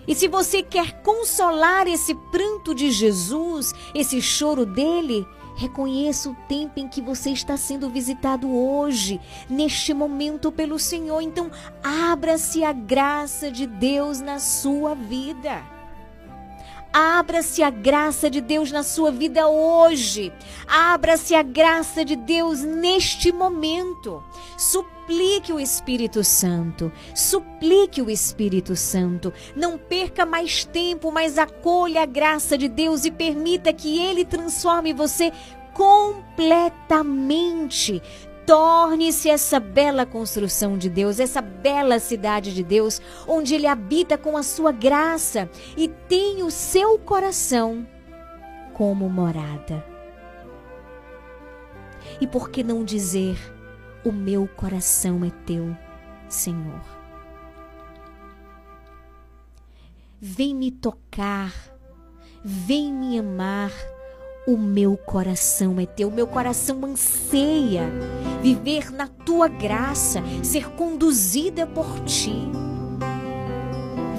E 0.08 0.14
se 0.14 0.28
você 0.28 0.62
quer 0.62 1.02
consolar 1.02 1.88
esse 1.88 2.14
pranto 2.30 2.76
de 2.76 2.92
Jesus, 2.92 3.74
esse 3.96 4.22
choro 4.22 4.66
dele, 4.66 5.26
reconheça 5.56 6.30
o 6.30 6.36
tempo 6.48 6.80
em 6.80 6.88
que 6.88 7.02
você 7.02 7.30
está 7.32 7.58
sendo 7.58 7.90
visitado 7.90 8.50
hoje, 8.50 9.20
neste 9.50 9.94
momento 9.94 10.52
pelo 10.52 10.80
Senhor. 10.80 11.22
Então, 11.22 11.52
abra-se 11.84 12.64
a 12.64 12.72
graça 12.72 13.52
de 13.52 13.66
Deus 13.66 14.20
na 14.20 14.40
sua 14.40 14.96
vida. 14.96 15.73
Abra-se 16.94 17.64
a 17.64 17.72
graça 17.72 18.30
de 18.30 18.40
Deus 18.40 18.72
na 18.72 18.84
sua 18.84 19.12
vida 19.12 19.48
hoje. 19.48 20.32
Abra-se 20.68 21.34
a 21.34 21.42
graça 21.42 22.06
de 22.06 22.16
Deus 22.16 22.62
neste 22.62 23.32
momento. 23.32 24.24
Suplique 24.56 25.52
o 25.52 25.60
Espírito 25.60 26.24
Santo. 26.24 26.92
Suplique 27.16 28.00
o 28.00 28.12
Espírito 28.12 28.76
Santo. 28.76 29.34
Não 29.56 29.76
perca 29.76 30.24
mais 30.24 30.66
tempo, 30.66 31.12
mas 31.12 31.40
acolha 31.40 32.04
a 32.04 32.06
graça 32.06 32.56
de 32.56 32.68
Deus 32.68 33.06
e 33.06 33.12
permita 33.12 33.74
que 33.74 34.00
Ele 34.00 34.24
transforme 34.24 34.94
você 34.94 35.34
completamente. 35.74 38.04
Torne-se 38.46 39.30
essa 39.30 39.60
bela 39.60 40.06
construção 40.06 40.78
de 40.78 40.90
Deus, 40.90 41.20
essa 41.20 41.42
bela 41.42 41.98
cidade 42.00 42.54
de 42.54 42.62
Deus, 42.62 43.02
onde 43.26 43.56
Ele 43.56 43.68
habita 43.68 44.18
com 44.18 44.36
a 44.36 44.44
sua 44.44 44.72
graça 44.72 45.50
e 45.78 45.88
tem 45.88 46.44
o 46.44 46.52
seu 46.52 47.00
coração 47.00 47.88
como 48.74 49.10
morada. 49.10 49.86
E 52.20 52.28
por 52.28 52.50
que 52.50 52.64
não 52.64 52.84
dizer: 52.84 53.38
O 54.04 54.12
meu 54.12 54.48
coração 54.48 55.24
é 55.24 55.30
teu, 55.46 55.76
Senhor? 56.28 56.82
Vem 60.20 60.54
me 60.54 60.72
tocar, 60.72 61.54
vem 62.44 62.94
me 62.94 63.20
amar 63.20 63.72
o 64.46 64.58
meu 64.58 64.98
coração 64.98 65.80
é 65.80 65.86
teu, 65.86 66.10
o 66.10 66.12
meu 66.12 66.28
coração 66.28 66.84
anseia 66.84 67.90
viver 68.42 68.92
na 68.92 69.08
tua 69.08 69.48
graça, 69.48 70.22
ser 70.44 70.70
conduzida 70.72 71.66
por 71.66 72.00
ti. 72.02 72.52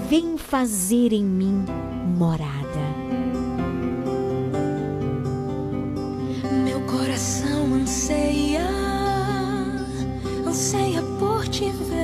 Vem 0.08 0.38
fazer 0.38 1.12
em 1.12 1.24
mim 1.24 1.64
morada. 2.16 2.54
Meu 6.64 6.80
coração 6.86 7.74
anseia, 7.74 8.66
anseia 10.46 11.02
por 11.18 11.46
te 11.48 11.70
ver. 11.70 12.03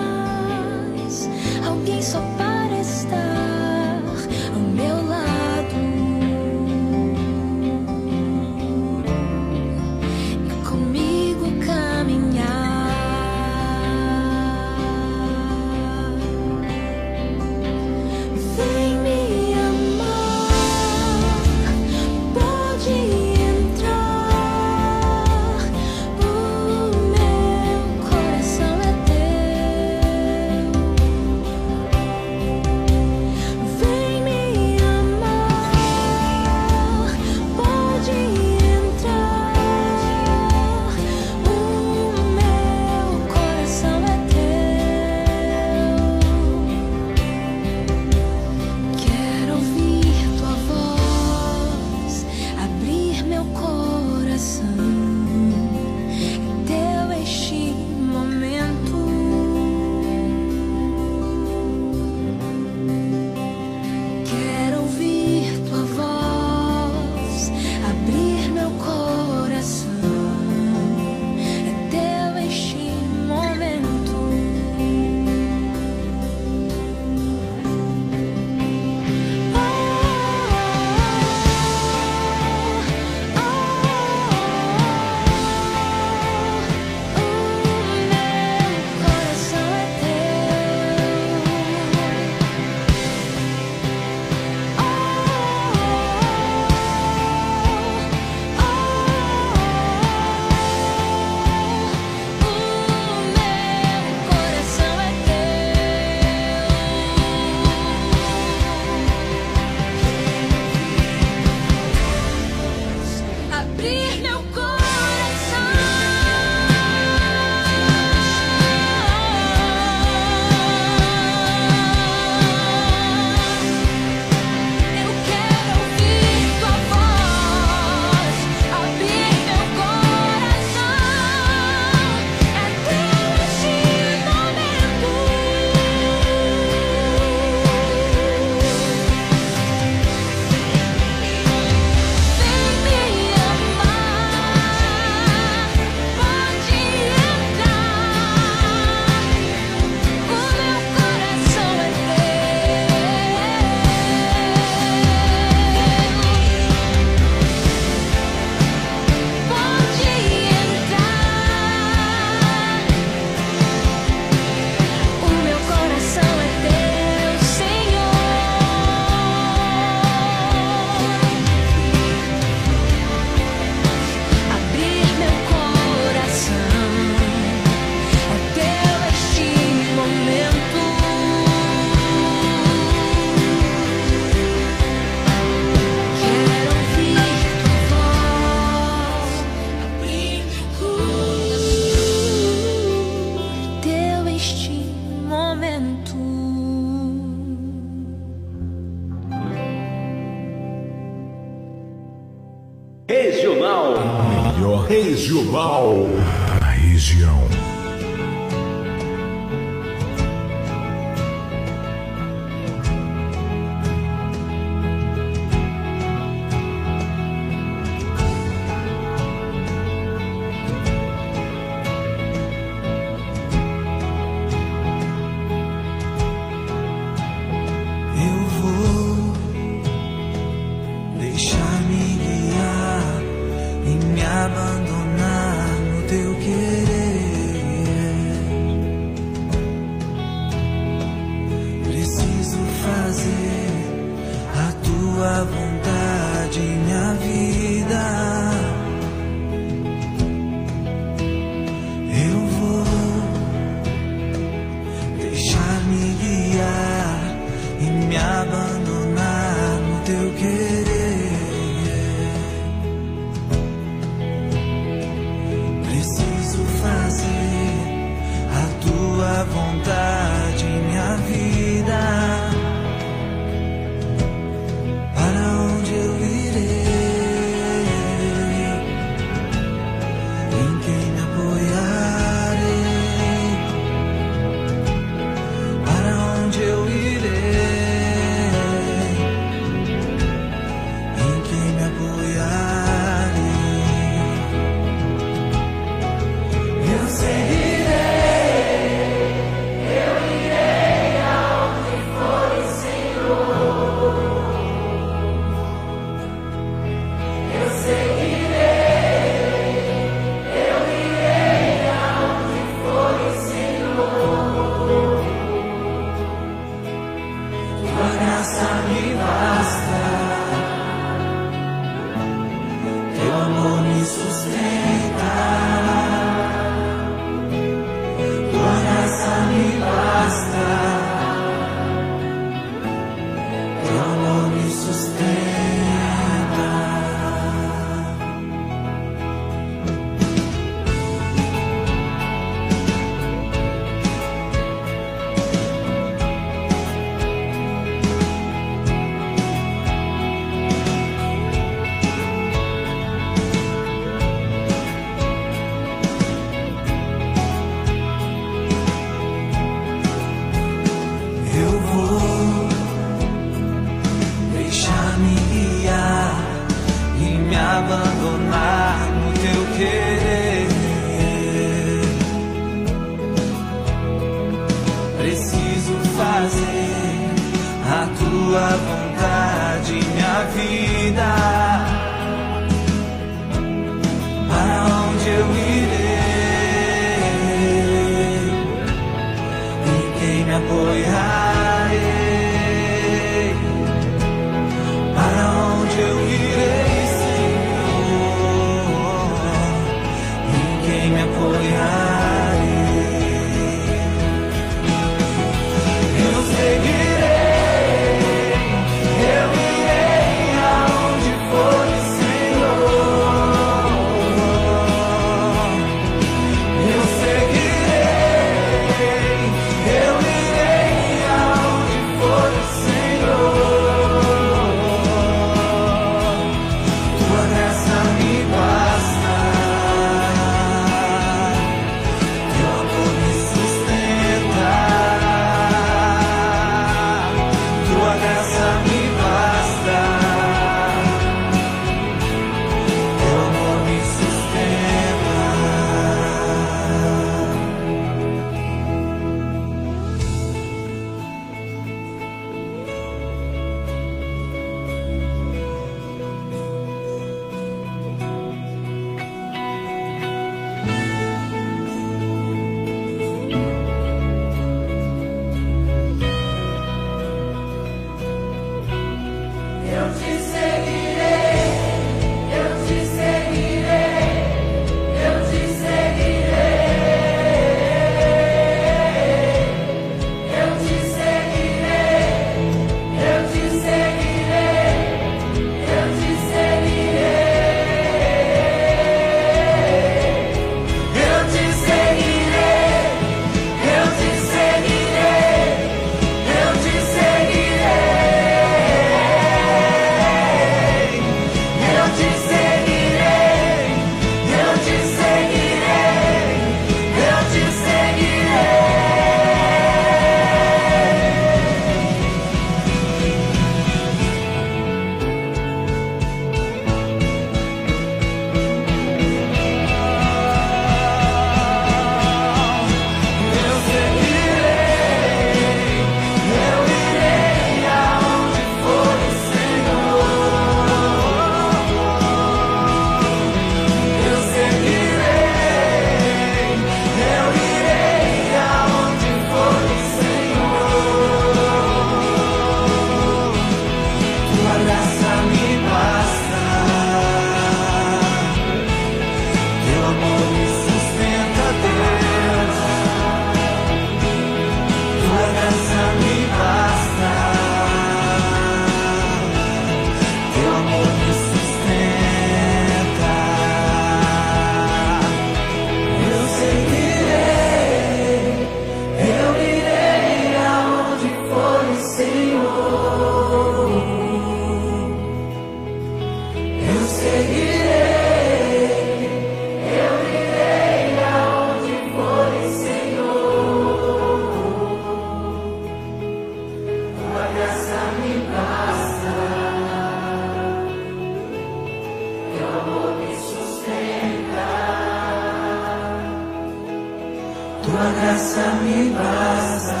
pasa, 598.34 598.74
mi 598.82 599.10
basta. 599.10 600.00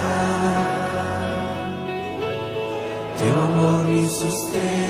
Teu 3.18 3.40
amor 3.40 3.84
me 3.84 4.08
sustenta. 4.08 4.83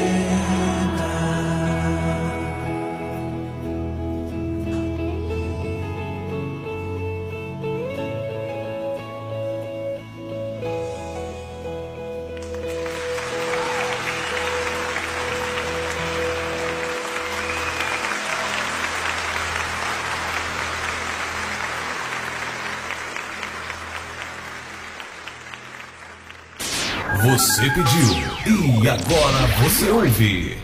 pediu. 27.75 28.83
E 28.83 28.89
agora 28.89 29.47
você 29.61 29.91
ouve. 29.91 30.64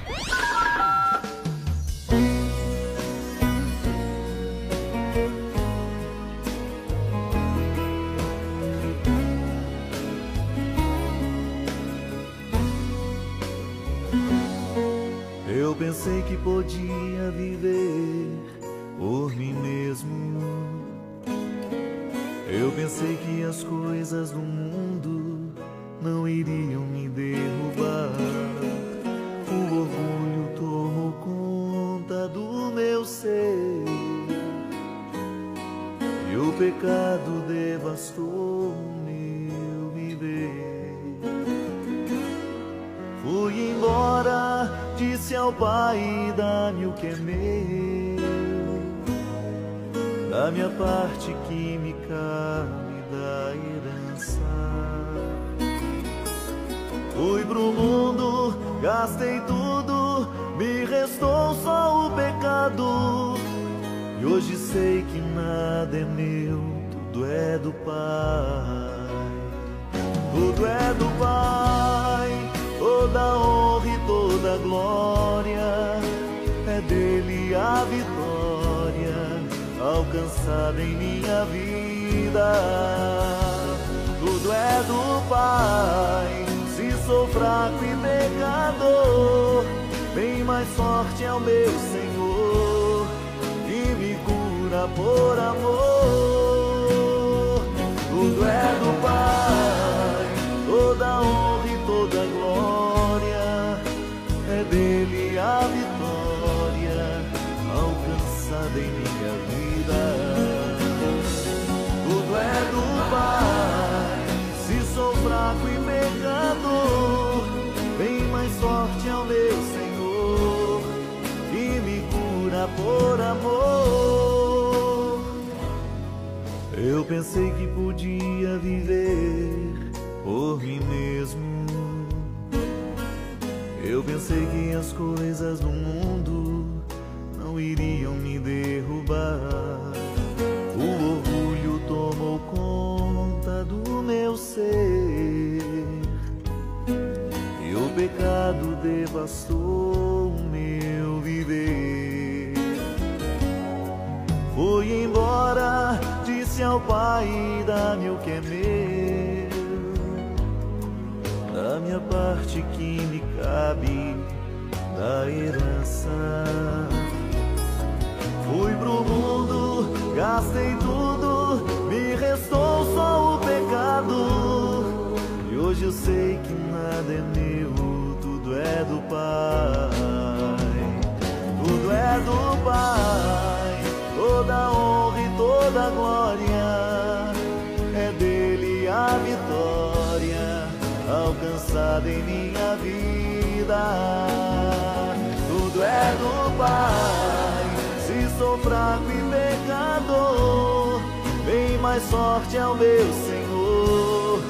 sorte 202.10 202.58
ao 202.58 202.74
é 202.74 202.78
meu 202.78 203.12
Senhor 203.12 204.42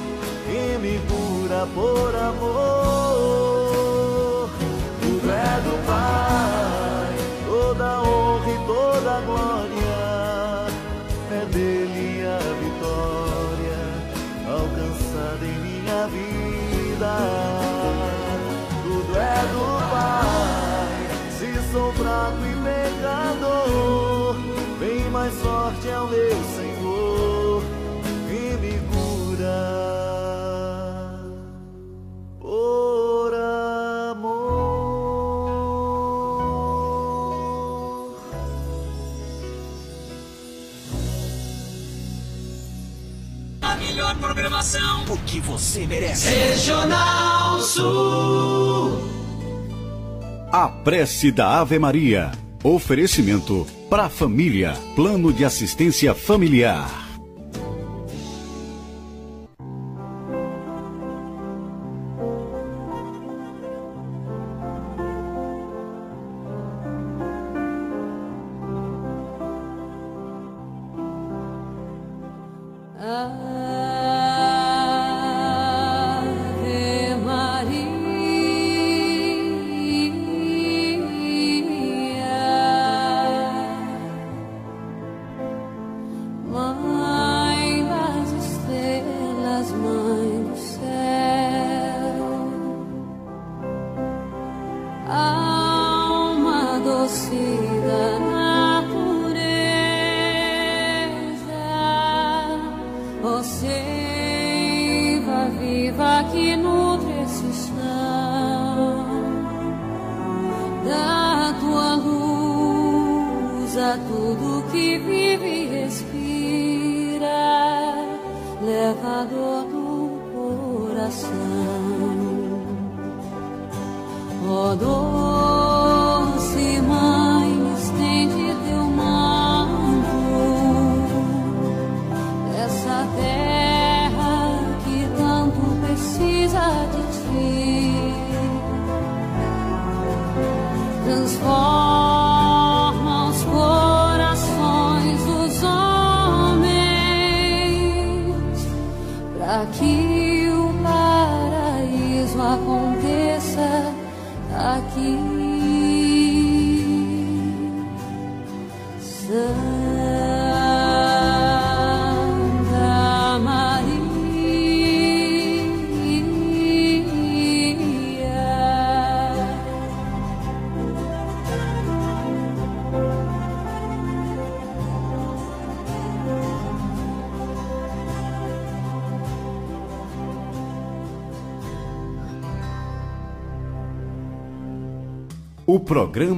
e 0.48 0.78
me 0.78 0.98
cura 1.06 1.66
por 1.74 2.16
amor. 2.16 3.20
Tudo 5.00 5.30
é 5.30 5.61
do 5.61 5.76
Pai, 5.86 7.14
toda 7.46 8.00
honra 8.00 8.50
e 8.50 8.58
toda 8.66 9.20
glória 9.26 10.66
é 11.30 11.44
dele 11.52 12.26
a 12.26 12.38
vitória 12.62 13.80
alcançada 14.48 15.44
em 15.44 15.58
minha 15.61 16.06
vida. 16.06 17.14
Tudo 18.82 19.12
é 19.16 19.40
do 19.52 19.64
Pai, 19.90 20.88
se 21.38 21.50
sou 21.70 21.92
fraco 21.92 22.42
e 22.46 22.54
pecador, 22.64 24.34
bem 24.78 25.11
mais 25.11 25.34
forte 25.34 25.88
é 25.88 25.92
ao 25.92 26.08
meu 26.08 26.42
Senhor 26.56 26.70
programação. 44.21 45.05
O 45.09 45.16
que 45.18 45.41
você 45.41 45.87
merece. 45.87 46.29
Regional 46.29 47.61
Sul. 47.61 49.01
A 50.53 50.68
prece 50.68 51.33
da 51.33 51.61
Ave 51.61 51.79
Maria. 51.79 52.33
Oferecimento 52.62 53.66
para 53.89 54.09
família. 54.09 54.75
Plano 54.95 55.33
de 55.33 55.45
assistência 55.45 56.14
familiar. 56.14 56.99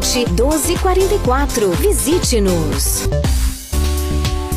1244. 0.00 1.70
Visite-nos. 1.80 3.08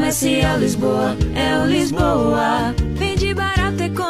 Comercial 0.00 0.58
Lisboa, 0.58 1.14
é 1.34 1.62
o 1.62 1.66
Lisboa. 1.66 2.74
Vende 2.94 3.34
barato, 3.34 3.82
numa 3.82 3.90
boa. 3.90 4.09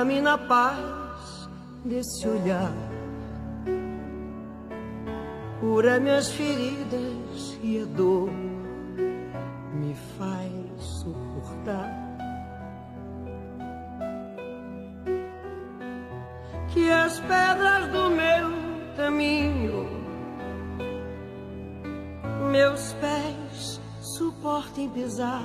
Encontra-me 0.00 0.20
na 0.22 0.38
paz 0.38 1.50
desse 1.84 2.26
olhar. 2.26 2.72
Cura 5.60 6.00
minhas 6.00 6.30
feridas 6.30 7.58
e 7.62 7.82
a 7.82 7.84
dor 7.84 8.30
me 9.74 9.94
faz 10.16 10.82
suportar. 11.02 11.90
Que 16.72 16.90
as 16.90 17.20
pedras 17.20 17.88
do 17.88 18.10
meu 18.10 18.50
caminho, 18.96 19.86
meus 22.50 22.94
pés 22.94 23.78
suportem 24.00 24.88
pisar 24.88 25.44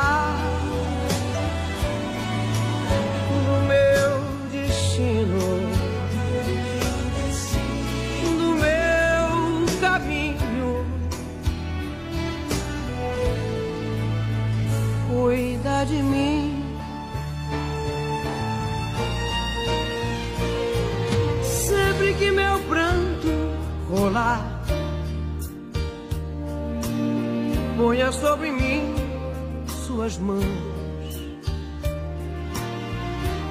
suas 30.01 30.17
mãos, 30.17 30.43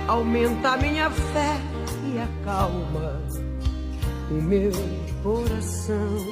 aumenta 0.09 0.71
a 0.71 0.77
minha 0.79 1.09
fé 1.09 1.61
e 2.13 2.19
acalma 2.19 3.23
o 4.33 4.35
meu 4.35 4.73
coração. 5.23 6.27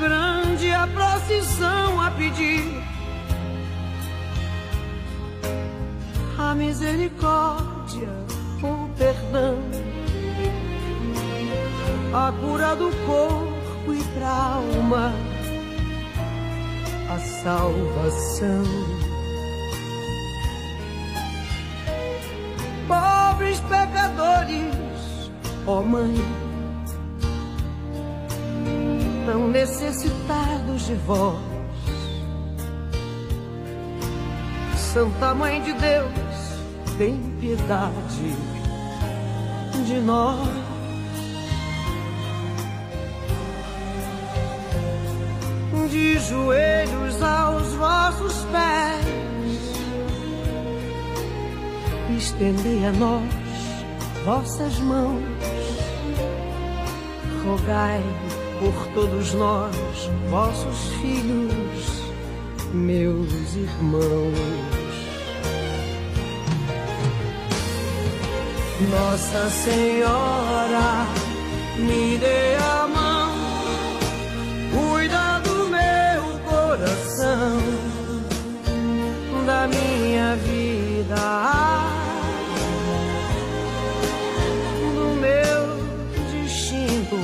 Grande 0.00 0.70
a 0.72 0.86
procissão 0.86 2.00
a 2.00 2.10
pedir 2.12 2.64
a 6.38 6.54
misericórdia, 6.54 8.08
o 8.62 8.88
perdão, 8.96 9.58
a 12.14 12.32
cura 12.32 12.74
do 12.74 12.90
corpo 13.04 13.92
e 13.92 14.02
pra 14.18 14.28
alma, 14.28 15.25
salvação. 17.18 18.62
Pobres 22.88 23.60
pecadores, 23.60 25.30
ó 25.66 25.82
Mãe, 25.82 26.14
tão 29.26 29.48
necessitados 29.48 30.86
de 30.86 30.94
vós. 30.94 31.36
Santa 34.76 35.34
Mãe 35.34 35.60
de 35.62 35.72
Deus, 35.74 36.10
tem 36.96 37.18
piedade 37.40 38.36
de 39.86 40.00
nós. 40.00 40.65
Joelhos 46.18 47.22
aos 47.22 47.72
vossos 47.74 48.46
pés, 48.50 49.06
estendei 52.16 52.84
a 52.86 52.92
nós 52.92 53.46
vossas 54.26 54.76
mãos, 54.80 55.22
rogai 57.44 58.02
por 58.58 58.88
todos 58.92 59.34
nós, 59.34 59.76
vossos 60.28 60.88
filhos, 61.00 62.02
meus 62.72 63.54
irmãos. 63.54 64.34
Nossa 68.90 69.48
Senhora, 69.48 71.06
me 71.78 72.18
dê 72.18 72.56
a 72.56 72.75
vida, 81.06 81.86
do 84.94 85.14
meu 85.20 85.62
destino. 86.32 87.20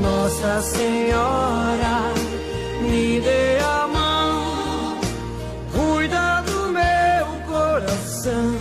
Nossa 0.00 0.60
Senhora, 0.62 2.12
me 2.80 3.20
dê 3.20 3.58
a 3.58 3.86
mão, 3.86 4.98
cuida 5.72 6.42
do 6.42 6.72
meu 6.72 7.26
coração, 7.46 8.56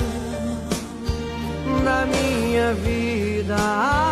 da 1.83 2.05
minha 2.05 2.73
vida, 2.75 4.10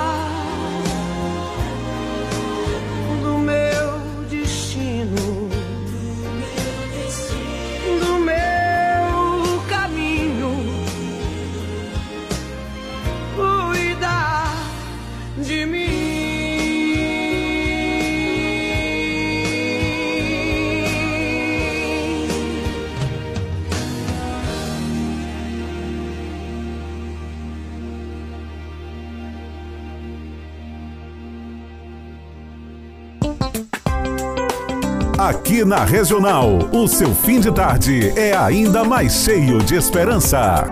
Aqui 35.19 35.65
na 35.65 35.83
Regional, 35.83 36.69
o 36.71 36.87
seu 36.87 37.13
fim 37.13 37.41
de 37.41 37.51
tarde 37.51 38.13
é 38.17 38.33
ainda 38.33 38.85
mais 38.85 39.11
cheio 39.11 39.57
de 39.57 39.75
esperança. 39.75 40.63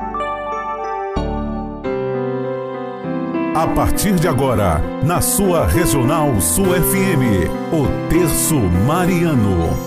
A 3.54 3.68
partir 3.76 4.14
de 4.14 4.26
agora, 4.26 4.82
na 5.04 5.20
sua 5.20 5.68
Regional 5.68 6.40
Sul 6.40 6.68
FM, 6.68 7.52
o 7.74 8.10
Terço 8.10 8.56
Mariano. 8.88 9.87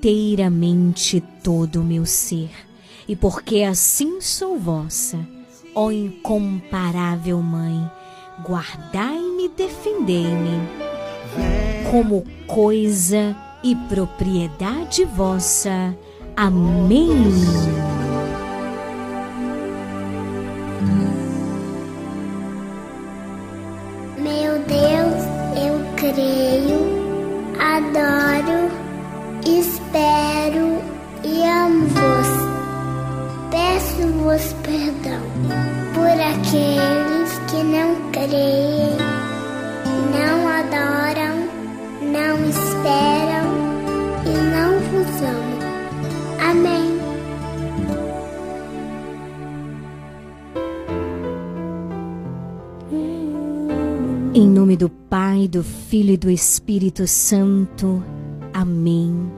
inteiramente 0.00 1.22
todo 1.42 1.82
o 1.82 1.84
meu 1.84 2.06
ser, 2.06 2.50
e 3.06 3.14
porque 3.14 3.62
assim 3.62 4.18
sou 4.18 4.58
vossa, 4.58 5.18
ó 5.74 5.90
incomparável 5.90 7.42
Mãe, 7.42 7.78
guardai-me 8.42 9.44
e 9.44 9.48
defendei-me, 9.50 10.58
como 11.90 12.24
coisa 12.46 13.36
e 13.62 13.76
propriedade 13.76 15.04
vossa. 15.04 15.94
Amém. 16.34 17.10
Aqueles 36.50 37.38
que 37.48 37.62
não 37.62 38.10
creem, 38.10 38.96
não 40.10 40.48
adoram, 40.48 41.48
não 42.02 42.48
esperam 42.48 43.46
e 44.26 44.34
não 44.50 44.80
vos 44.90 45.22
amam. 45.22 46.50
Amém. 46.50 47.00
Em 54.34 54.48
nome 54.48 54.76
do 54.76 54.88
Pai, 54.88 55.46
do 55.46 55.62
Filho 55.62 56.14
e 56.14 56.16
do 56.16 56.30
Espírito 56.30 57.06
Santo. 57.06 58.02
Amém. 58.52 59.30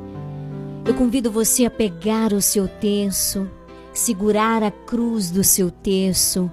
Eu 0.86 0.94
convido 0.94 1.30
você 1.30 1.66
a 1.66 1.70
pegar 1.70 2.32
o 2.32 2.40
seu 2.40 2.66
terço, 2.66 3.46
segurar 3.92 4.62
a 4.62 4.70
cruz 4.70 5.30
do 5.30 5.44
seu 5.44 5.70
terço 5.70 6.50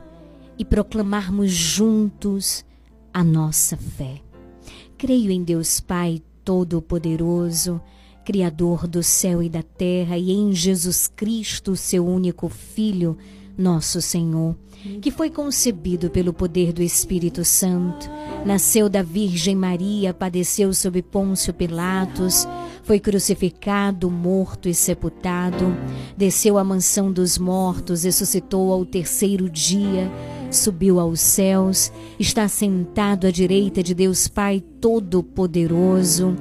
e 0.59 0.65
proclamarmos 0.65 1.49
juntos 1.49 2.65
a 3.13 3.23
nossa 3.23 3.77
fé. 3.77 4.21
Creio 4.97 5.31
em 5.31 5.41
Deus 5.41 5.79
Pai 5.79 6.21
Todo-Poderoso, 6.43 7.81
Criador 8.25 8.85
do 8.85 9.01
céu 9.01 9.41
e 9.41 9.49
da 9.49 9.63
terra, 9.63 10.17
e 10.17 10.31
em 10.31 10.53
Jesus 10.53 11.07
Cristo, 11.07 11.77
seu 11.77 12.05
único 12.05 12.49
Filho, 12.49 13.17
nosso 13.57 14.01
Senhor 14.01 14.55
que 15.01 15.11
foi 15.11 15.29
concebido 15.29 16.09
pelo 16.09 16.33
poder 16.33 16.71
do 16.71 16.81
Espírito 16.81 17.43
Santo, 17.43 18.09
nasceu 18.45 18.87
da 18.87 19.03
Virgem 19.03 19.55
Maria, 19.55 20.13
padeceu 20.13 20.73
sob 20.73 21.01
Pôncio 21.01 21.53
Pilatos, 21.53 22.47
foi 22.83 22.99
crucificado, 22.99 24.09
morto 24.09 24.69
e 24.69 24.73
sepultado, 24.73 25.75
desceu 26.15 26.57
à 26.57 26.63
mansão 26.63 27.11
dos 27.11 27.37
mortos, 27.37 28.03
ressuscitou 28.03 28.71
ao 28.71 28.85
terceiro 28.85 29.49
dia, 29.49 30.09
subiu 30.51 30.99
aos 30.99 31.19
céus, 31.19 31.91
está 32.19 32.47
sentado 32.47 33.27
à 33.27 33.31
direita 33.31 33.81
de 33.83 33.93
Deus 33.93 34.27
Pai 34.27 34.63
Todo-Poderoso 34.81 36.35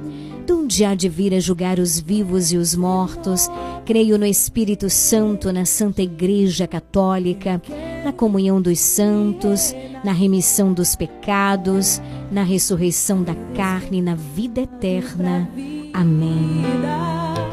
onde 0.69 0.85
há 0.85 0.93
de 0.93 1.09
vir 1.09 1.33
a 1.33 1.39
julgar 1.39 1.79
os 1.79 1.99
vivos 1.99 2.51
e 2.51 2.57
os 2.57 2.75
mortos. 2.75 3.49
Creio 3.87 4.19
no 4.19 4.25
Espírito 4.25 4.87
Santo, 4.87 5.51
na 5.51 5.65
Santa 5.65 6.03
Igreja 6.03 6.67
Católica, 6.67 7.59
na 8.05 8.13
comunhão 8.13 8.61
dos 8.61 8.77
santos, 8.77 9.73
na 10.03 10.11
remissão 10.11 10.71
dos 10.71 10.95
pecados, 10.95 11.99
na 12.31 12.43
ressurreição 12.43 13.23
da 13.23 13.33
carne, 13.55 13.99
na 13.99 14.13
vida 14.13 14.61
eterna. 14.61 15.49
Amém. 15.91 17.28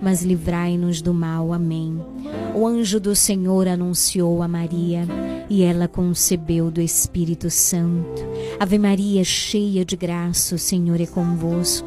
mas 0.00 0.22
livrai-nos 0.22 1.00
do 1.00 1.12
mal. 1.12 1.52
Amém. 1.52 2.00
O 2.54 2.66
anjo 2.66 2.98
do 3.00 3.14
Senhor 3.14 3.68
anunciou 3.68 4.42
a 4.42 4.48
Maria, 4.48 5.06
e 5.48 5.62
ela 5.62 5.86
concebeu 5.86 6.70
do 6.70 6.80
Espírito 6.80 7.50
Santo. 7.50 8.22
Ave 8.58 8.78
Maria, 8.78 9.22
cheia 9.24 9.84
de 9.84 9.96
graça, 9.96 10.54
o 10.54 10.58
Senhor 10.58 11.00
é 11.00 11.06
convosco. 11.06 11.86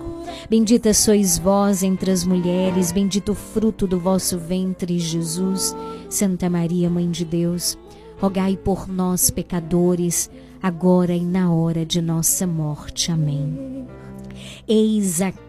Bendita 0.50 0.94
sois 0.94 1.38
vós 1.38 1.84
entre 1.84 2.12
as 2.12 2.24
mulheres, 2.24 2.92
bendito 2.92 3.32
o 3.32 3.36
fruto 3.36 3.88
do 3.88 4.00
vosso 4.00 4.38
ventre, 4.38 5.00
Jesus. 5.00 5.76
Santa 6.10 6.50
Maria, 6.50 6.90
Mãe 6.90 7.10
de 7.10 7.26
Deus, 7.26 7.78
rogai 8.20 8.56
por 8.56 8.88
nós, 8.88 9.30
pecadores, 9.30 10.30
agora 10.62 11.14
e 11.14 11.26
na 11.26 11.52
hora 11.52 11.86
de 11.86 12.02
nossa 12.02 12.46
morte. 12.46 13.12
Amém. 13.12 13.88
Eis 14.68 15.22
aqui 15.22 15.49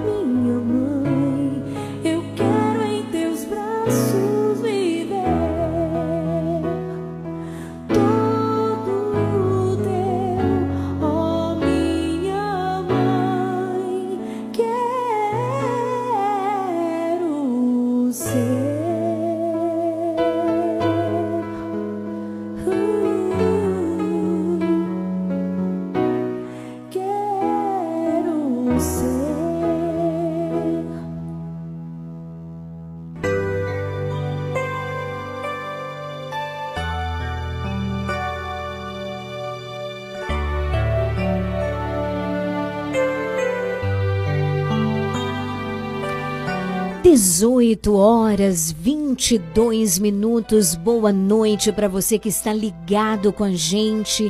8 47.71 47.95
horas 47.95 48.69
22 48.69 49.97
minutos. 49.97 50.75
Boa 50.75 51.13
noite 51.13 51.71
para 51.71 51.87
você 51.87 52.19
que 52.19 52.27
está 52.27 52.51
ligado 52.51 53.31
com 53.31 53.45
a 53.45 53.51
gente 53.51 54.29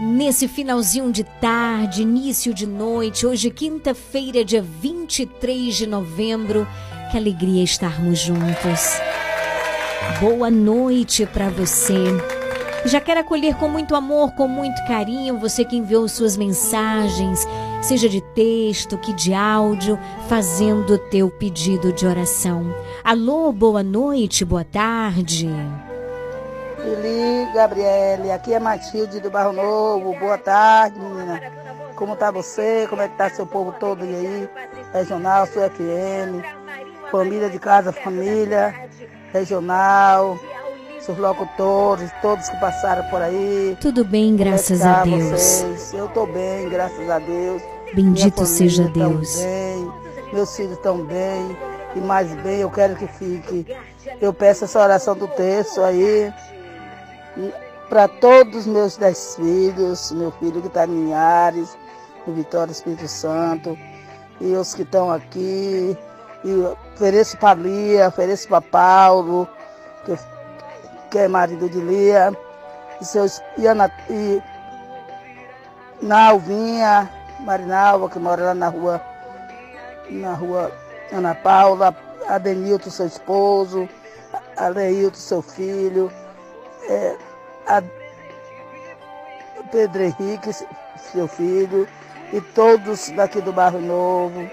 nesse 0.00 0.48
finalzinho 0.48 1.12
de 1.12 1.22
tarde, 1.22 2.00
início 2.00 2.54
de 2.54 2.66
noite. 2.66 3.26
Hoje, 3.26 3.50
quinta-feira, 3.50 4.42
dia 4.42 4.62
23 4.62 5.76
de 5.76 5.86
novembro. 5.86 6.66
Que 7.10 7.18
alegria 7.18 7.62
estarmos 7.62 8.20
juntos. 8.20 8.98
Boa 10.18 10.50
noite 10.50 11.26
para 11.26 11.50
você. 11.50 11.94
Já 12.86 13.02
quero 13.02 13.20
acolher 13.20 13.54
com 13.56 13.68
muito 13.68 13.94
amor, 13.94 14.32
com 14.32 14.48
muito 14.48 14.82
carinho 14.86 15.38
você 15.38 15.62
que 15.62 15.76
enviou 15.76 16.08
suas 16.08 16.38
mensagens 16.38 17.46
seja 17.82 18.08
de 18.08 18.20
texto, 18.20 18.96
que 18.96 19.12
de 19.12 19.34
áudio, 19.34 19.98
fazendo 20.28 20.94
o 20.94 20.98
teu 20.98 21.28
pedido 21.28 21.92
de 21.92 22.06
oração. 22.06 22.74
Alô, 23.02 23.52
boa 23.52 23.82
noite, 23.82 24.44
boa 24.44 24.64
tarde. 24.64 25.50
Lili, 26.78 27.52
Gabriele, 27.52 28.30
aqui 28.30 28.54
é 28.54 28.60
Matilde 28.60 29.20
do 29.20 29.30
Barro 29.30 29.52
Novo. 29.52 30.16
Boa 30.18 30.38
tarde, 30.38 30.98
menina. 30.98 31.40
Como 31.96 32.16
tá 32.16 32.30
você? 32.30 32.86
Como 32.88 33.02
é 33.02 33.08
que 33.08 33.16
tá 33.16 33.28
seu 33.28 33.46
povo 33.46 33.72
todo 33.78 34.02
aí? 34.02 34.48
Regional, 34.92 35.46
sua 35.46 35.68
FM, 35.68 36.42
família 37.10 37.50
de 37.50 37.58
casa, 37.58 37.92
família, 37.92 38.88
regional, 39.32 40.38
seus 41.04 41.18
locutores, 41.18 42.10
todos 42.22 42.48
que 42.48 42.56
passaram 42.58 43.04
por 43.10 43.20
aí. 43.20 43.76
Tudo 43.80 44.04
bem, 44.04 44.36
graças 44.36 44.80
é 44.80 44.88
a 44.88 45.02
que 45.02 45.10
tá 45.10 45.16
Deus. 45.16 45.30
vocês? 45.30 45.92
Eu 45.94 46.08
tô 46.08 46.26
bem, 46.26 46.68
graças 46.68 47.10
a 47.10 47.18
Deus. 47.18 47.62
Bendito 47.94 48.46
seja 48.46 48.84
Deus. 48.88 49.36
bem, 49.36 49.92
meus 50.32 50.56
filhos 50.56 50.72
estão 50.72 51.04
bem. 51.04 51.56
E 51.94 52.00
mais 52.00 52.32
bem, 52.36 52.60
eu 52.60 52.70
quero 52.70 52.96
que 52.96 53.06
fique. 53.06 53.66
Eu 54.20 54.32
peço 54.32 54.64
essa 54.64 54.80
oração 54.80 55.14
do 55.14 55.28
texto 55.28 55.82
aí 55.82 56.32
para 57.88 58.08
todos 58.08 58.60
os 58.60 58.66
meus 58.66 58.96
dez 58.96 59.36
filhos, 59.36 60.10
meu 60.12 60.30
filho 60.32 60.62
que 60.62 60.68
está 60.68 60.86
em 60.86 61.04
Linhares, 61.04 61.76
no 62.26 62.32
Vitória 62.32 62.72
Espírito 62.72 63.06
Santo, 63.06 63.76
e 64.40 64.54
os 64.54 64.72
que 64.72 64.80
estão 64.80 65.10
aqui, 65.10 65.94
e 66.42 66.54
ofereço 66.94 67.36
para 67.36 67.60
Lia, 67.60 68.08
ofereço 68.08 68.48
para 68.48 68.62
Paulo, 68.62 69.46
que, 70.06 70.16
que 71.12 71.18
é 71.18 71.28
marido 71.28 71.68
de 71.68 71.78
Lia, 71.78 72.32
e, 72.98 73.04
seus, 73.04 73.42
e, 73.58 73.66
Ana, 73.66 73.92
e 74.08 74.42
Nalvinha, 76.00 77.08
Marinalva, 77.40 78.08
que 78.08 78.18
mora 78.18 78.46
lá 78.46 78.54
na 78.54 78.68
rua, 78.68 79.00
na 80.08 80.32
rua 80.32 80.72
Ana 81.12 81.34
Paula, 81.34 81.94
Adenilton, 82.26 82.88
seu 82.88 83.06
esposo, 83.06 83.86
Aleilton, 84.56 85.18
seu 85.18 85.42
filho, 85.42 86.10
é, 86.88 87.16
a 87.66 87.82
Pedro 89.70 90.04
Henrique, 90.04 90.50
seu 91.12 91.28
filho, 91.28 91.86
e 92.32 92.40
todos 92.40 93.10
daqui 93.10 93.42
do 93.42 93.52
Barro 93.52 93.80
Novo, 93.80 94.48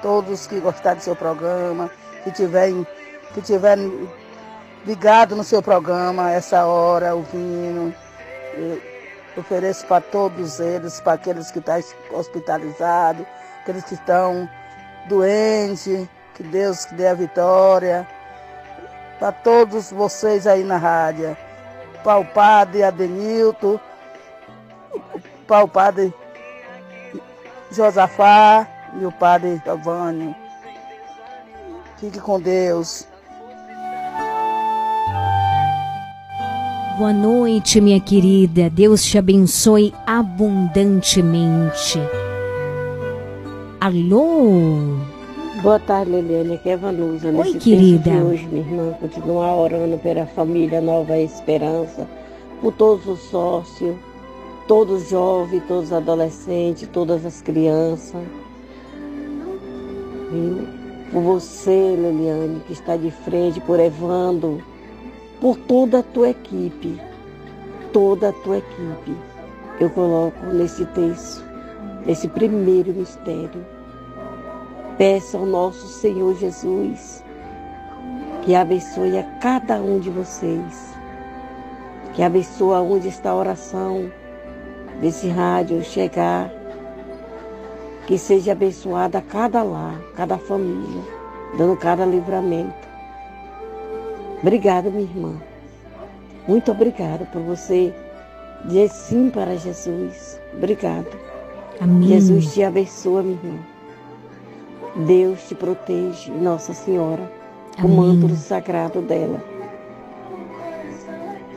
todos 0.00 0.46
que 0.46 0.60
gostaram 0.60 0.98
do 0.98 1.02
seu 1.02 1.16
programa, 1.16 1.90
que 2.22 2.30
tiverem, 2.30 2.86
que 3.34 3.42
tiverem 3.42 4.08
ligado 4.84 5.34
no 5.34 5.44
seu 5.44 5.62
programa 5.62 6.32
essa 6.32 6.64
hora, 6.66 7.14
ouvindo. 7.14 7.94
Eu 8.56 8.80
ofereço 9.36 9.86
para 9.86 10.00
todos 10.00 10.60
eles, 10.60 11.00
para 11.00 11.14
aqueles 11.14 11.50
que 11.50 11.58
estão 11.58 11.80
hospitalizados, 12.12 13.26
aqueles 13.62 13.84
que 13.84 13.94
estão 13.94 14.48
doentes, 15.08 16.08
que 16.34 16.42
Deus 16.42 16.84
que 16.84 16.94
dê 16.94 17.08
a 17.08 17.14
vitória. 17.14 18.06
Para 19.18 19.32
todos 19.32 19.90
vocês 19.90 20.46
aí 20.46 20.64
na 20.64 20.76
rádio 20.76 21.36
para 22.04 22.18
o 22.18 22.24
padre 22.24 22.82
Adenilton, 22.82 23.80
para 25.48 25.64
o 25.64 25.68
padre 25.68 26.14
Josafá 27.70 28.68
e 29.00 29.06
o 29.06 29.10
padre 29.10 29.60
Giovanni. 29.64 30.36
Fique 31.96 32.20
com 32.20 32.38
Deus. 32.38 33.08
Boa 36.96 37.12
noite, 37.12 37.80
minha 37.80 37.98
querida. 37.98 38.70
Deus 38.70 39.02
te 39.02 39.18
abençoe 39.18 39.92
abundantemente. 40.06 41.98
Alô? 43.80 44.94
Boa 45.60 45.80
tarde, 45.80 46.12
Liliane. 46.12 46.54
Aqui 46.54 46.68
é 46.68 46.76
Vanusa. 46.76 47.26
Oi, 47.26 47.32
Nesse 47.32 47.58
querida. 47.58 48.12
De 48.12 48.18
hoje, 48.18 48.46
minha 48.46 48.64
irmã, 48.64 48.92
continuar 49.00 49.56
orando 49.56 49.98
pela 49.98 50.24
família 50.24 50.80
Nova 50.80 51.18
Esperança, 51.18 52.06
por 52.60 52.72
todos 52.74 53.04
os 53.08 53.18
sócios, 53.28 53.96
todos 54.68 55.02
os 55.02 55.10
jovens, 55.10 55.64
todos 55.66 55.86
os 55.86 55.92
adolescentes, 55.92 56.88
todas 56.92 57.26
as 57.26 57.42
crianças. 57.42 58.22
E 60.32 61.10
por 61.10 61.22
você, 61.22 61.96
Liliane, 61.96 62.60
que 62.68 62.72
está 62.72 62.96
de 62.96 63.10
frente, 63.10 63.60
por 63.60 63.80
Evando, 63.80 64.62
por 65.44 65.58
toda 65.58 65.98
a 65.98 66.02
tua 66.02 66.30
equipe, 66.30 66.98
toda 67.92 68.30
a 68.30 68.32
tua 68.32 68.56
equipe. 68.56 69.14
eu 69.78 69.90
coloco 69.90 70.46
nesse 70.46 70.86
texto, 70.86 71.44
nesse 72.06 72.28
primeiro 72.28 72.94
mistério. 72.94 73.62
Peço 74.96 75.36
ao 75.36 75.44
nosso 75.44 75.86
Senhor 75.86 76.34
Jesus 76.38 77.22
que 78.40 78.54
abençoe 78.54 79.18
a 79.18 79.22
cada 79.38 79.74
um 79.82 79.98
de 79.98 80.08
vocês, 80.08 80.96
que 82.14 82.22
abençoe 82.22 82.80
onde 82.80 83.08
está 83.08 83.28
a 83.28 83.36
oração 83.36 84.10
desse 85.02 85.28
rádio 85.28 85.84
chegar, 85.84 86.50
que 88.06 88.16
seja 88.16 88.52
abençoada 88.52 89.20
cada 89.20 89.62
lar, 89.62 90.00
cada 90.16 90.38
família, 90.38 91.02
dando 91.58 91.76
cada 91.76 92.06
livramento. 92.06 92.83
Obrigada, 94.44 94.90
minha 94.90 95.04
irmã. 95.04 95.40
Muito 96.46 96.70
obrigada 96.70 97.24
por 97.32 97.40
você 97.40 97.94
dizer 98.66 98.90
sim 98.90 99.30
para 99.30 99.56
Jesus. 99.56 100.38
Obrigada. 100.54 101.08
Amém. 101.80 102.08
Jesus 102.08 102.52
te 102.52 102.62
abençoa, 102.62 103.22
minha 103.22 103.38
irmã. 103.42 103.58
Deus 105.06 105.48
te 105.48 105.54
protege, 105.54 106.30
Nossa 106.30 106.74
Senhora, 106.74 107.22
o 107.78 107.86
Amém. 107.86 107.96
manto 107.96 108.34
sagrado 108.36 109.00
dela. 109.00 109.42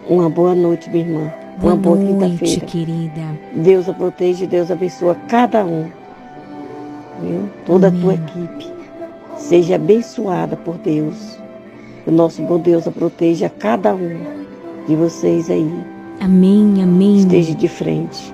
Uma 0.08 0.30
boa 0.30 0.56
noite, 0.56 0.90
minha 0.90 1.06
irmã. 1.06 1.34
Boa 1.58 1.74
Uma 1.74 1.82
boa 1.82 1.98
noite, 1.98 2.38
quinta-feira. 2.38 2.66
querida. 2.68 3.22
Deus 3.54 3.90
a 3.90 3.94
protege, 3.94 4.48
Deus 4.48 4.72
abençoa 4.72 5.14
cada 5.28 5.66
um. 5.66 5.92
Viu? 7.22 7.50
Toda 7.66 7.90
a 7.90 7.92
tua 7.92 8.14
equipe. 8.14 8.72
Seja 9.36 9.76
abençoada 9.76 10.56
por 10.56 10.78
Deus. 10.78 11.38
O 12.08 12.12
nosso 12.12 12.42
bom 12.42 12.58
Deus 12.58 12.88
a 12.88 12.92
proteja 12.92 13.50
cada 13.50 13.94
um 13.94 14.18
de 14.88 14.96
vocês 14.96 15.50
aí. 15.50 15.70
Amém, 16.22 16.82
amém. 16.82 17.18
Esteja 17.18 17.54
de 17.54 17.68
frente. 17.68 18.34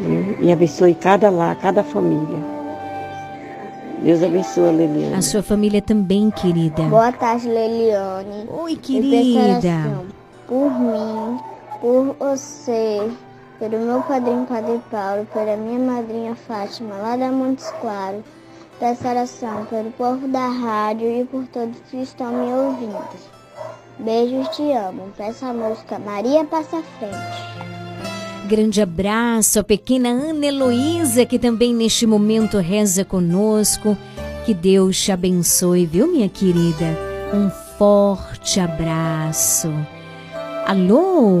Viu? 0.00 0.38
E 0.40 0.50
abençoe 0.50 0.94
cada 0.94 1.28
lar, 1.28 1.54
cada 1.56 1.84
família. 1.84 2.38
Deus 4.02 4.22
abençoe 4.22 4.72
Leliane. 4.72 5.14
A 5.14 5.20
sua 5.20 5.42
família 5.42 5.82
também, 5.82 6.30
querida. 6.30 6.84
Boa 6.84 7.12
tarde, 7.12 7.48
Leliane. 7.48 8.48
Oi, 8.48 8.76
querida. 8.76 10.00
Por 10.46 10.70
mim, 10.70 11.38
por 11.82 12.16
você, 12.18 13.10
pelo 13.58 13.78
meu 13.78 14.00
padrinho 14.00 14.46
Padre 14.46 14.80
Paulo, 14.90 15.26
pela 15.34 15.54
minha 15.56 15.78
madrinha 15.78 16.34
Fátima, 16.34 16.94
lá 16.96 17.14
da 17.14 17.30
Montes 17.30 17.70
Claros. 17.82 18.22
Peço 18.78 19.08
oração 19.08 19.64
pelo 19.66 19.90
povo 19.92 20.28
da 20.28 20.46
rádio 20.46 21.08
e 21.08 21.24
por 21.24 21.46
todos 21.46 21.76
que 21.90 21.96
estão 21.96 22.30
me 22.30 22.52
ouvindo. 22.52 23.04
Beijos, 23.98 24.54
te 24.54 24.70
amo. 24.72 25.08
Peço 25.16 25.46
a 25.46 25.52
música 25.54 25.98
Maria 25.98 26.44
Passa 26.44 26.82
Frente. 26.98 27.56
Grande 28.46 28.82
abraço 28.82 29.58
à 29.58 29.64
pequena 29.64 30.10
Ana 30.10 30.46
Heloísa, 30.46 31.24
que 31.24 31.38
também 31.38 31.74
neste 31.74 32.06
momento 32.06 32.58
reza 32.58 33.02
conosco. 33.04 33.96
Que 34.44 34.52
Deus 34.52 35.00
te 35.00 35.10
abençoe, 35.10 35.86
viu, 35.86 36.06
minha 36.06 36.28
querida? 36.28 36.84
Um 37.32 37.50
forte 37.78 38.60
abraço. 38.60 39.72
Alô? 40.66 41.40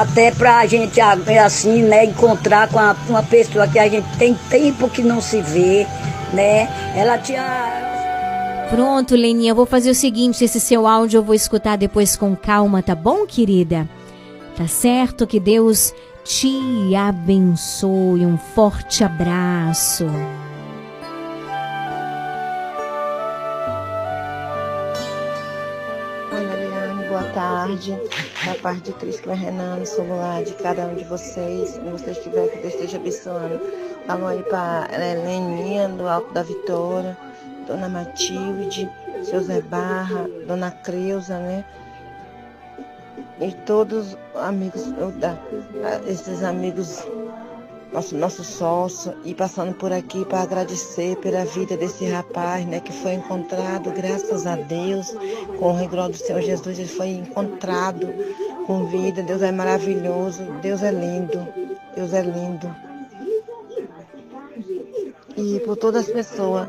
Até 0.00 0.30
pra 0.30 0.66
gente 0.66 1.00
assim, 1.00 1.82
né, 1.82 2.06
encontrar 2.06 2.68
com 2.68 2.78
uma 3.08 3.22
pessoa 3.22 3.68
que 3.68 3.78
a 3.78 3.88
gente 3.88 4.08
tem 4.18 4.34
tempo 4.50 4.88
que 4.88 5.02
não 5.02 5.20
se 5.20 5.40
vê, 5.40 5.86
né? 6.32 6.68
Ela 6.96 7.18
tinha 7.18 7.86
Pronto, 8.70 9.16
Leninha, 9.16 9.54
vou 9.54 9.64
fazer 9.64 9.90
o 9.90 9.94
seguinte: 9.94 10.44
esse 10.44 10.60
seu 10.60 10.86
áudio 10.86 11.18
eu 11.18 11.22
vou 11.22 11.34
escutar 11.34 11.76
depois 11.76 12.16
com 12.16 12.36
calma, 12.36 12.82
tá 12.82 12.94
bom, 12.94 13.26
querida? 13.26 13.88
Tá 14.56 14.66
certo? 14.66 15.26
Que 15.26 15.40
Deus 15.40 15.94
te 16.24 16.94
abençoe. 16.94 18.26
Um 18.26 18.36
forte 18.36 19.02
abraço. 19.02 20.06
Tarde. 27.68 28.00
Da 28.46 28.54
parte 28.54 28.80
de 28.82 28.92
Cristo 28.94 29.30
Renano, 29.30 29.84
sou 29.84 30.08
lá 30.08 30.42
de 30.42 30.52
cada 30.54 30.86
um 30.86 30.94
de 30.94 31.04
vocês. 31.04 31.70
Se 31.70 31.80
você 31.80 32.10
estiver, 32.12 32.48
que 32.48 32.58
Deus 32.58 32.74
esteja 32.74 32.96
abençoando. 32.96 33.60
Alô 34.06 34.26
aí 34.26 34.42
para 34.44 34.88
Leninha, 34.96 35.88
do 35.88 36.08
Alto 36.08 36.32
da 36.32 36.42
Vitória, 36.42 37.16
Dona 37.66 37.88
Matilde, 37.88 38.90
seu 39.22 39.42
Zé 39.42 39.60
Barra, 39.60 40.26
Dona 40.46 40.70
Creuza, 40.70 41.38
né? 41.38 41.64
E 43.40 43.52
todos 43.52 44.16
os 44.34 44.40
amigos, 44.40 44.82
esses 46.06 46.42
amigos, 46.42 47.06
nosso, 47.92 48.16
nosso 48.16 48.44
sócio, 48.44 49.14
e 49.24 49.34
passando 49.34 49.74
por 49.74 49.92
aqui 49.92 50.24
para 50.24 50.42
agradecer 50.42 51.16
pela 51.16 51.44
vida 51.44 51.76
desse 51.76 52.04
rapaz, 52.06 52.66
né, 52.66 52.80
que 52.80 52.92
foi 52.92 53.14
encontrado, 53.14 53.90
graças 53.92 54.46
a 54.46 54.56
Deus, 54.56 55.14
com 55.58 55.72
o 55.72 55.76
rigor 55.76 56.08
do 56.08 56.16
Senhor 56.16 56.42
Jesus, 56.42 56.78
ele 56.78 56.88
foi 56.88 57.08
encontrado 57.08 58.08
com 58.66 58.86
vida. 58.86 59.22
Deus 59.22 59.42
é 59.42 59.50
maravilhoso, 59.50 60.44
Deus 60.60 60.82
é 60.82 60.90
lindo, 60.90 61.46
Deus 61.96 62.12
é 62.12 62.22
lindo. 62.22 62.74
E 65.36 65.60
por 65.60 65.76
todas 65.76 66.06
as 66.06 66.12
pessoas 66.12 66.68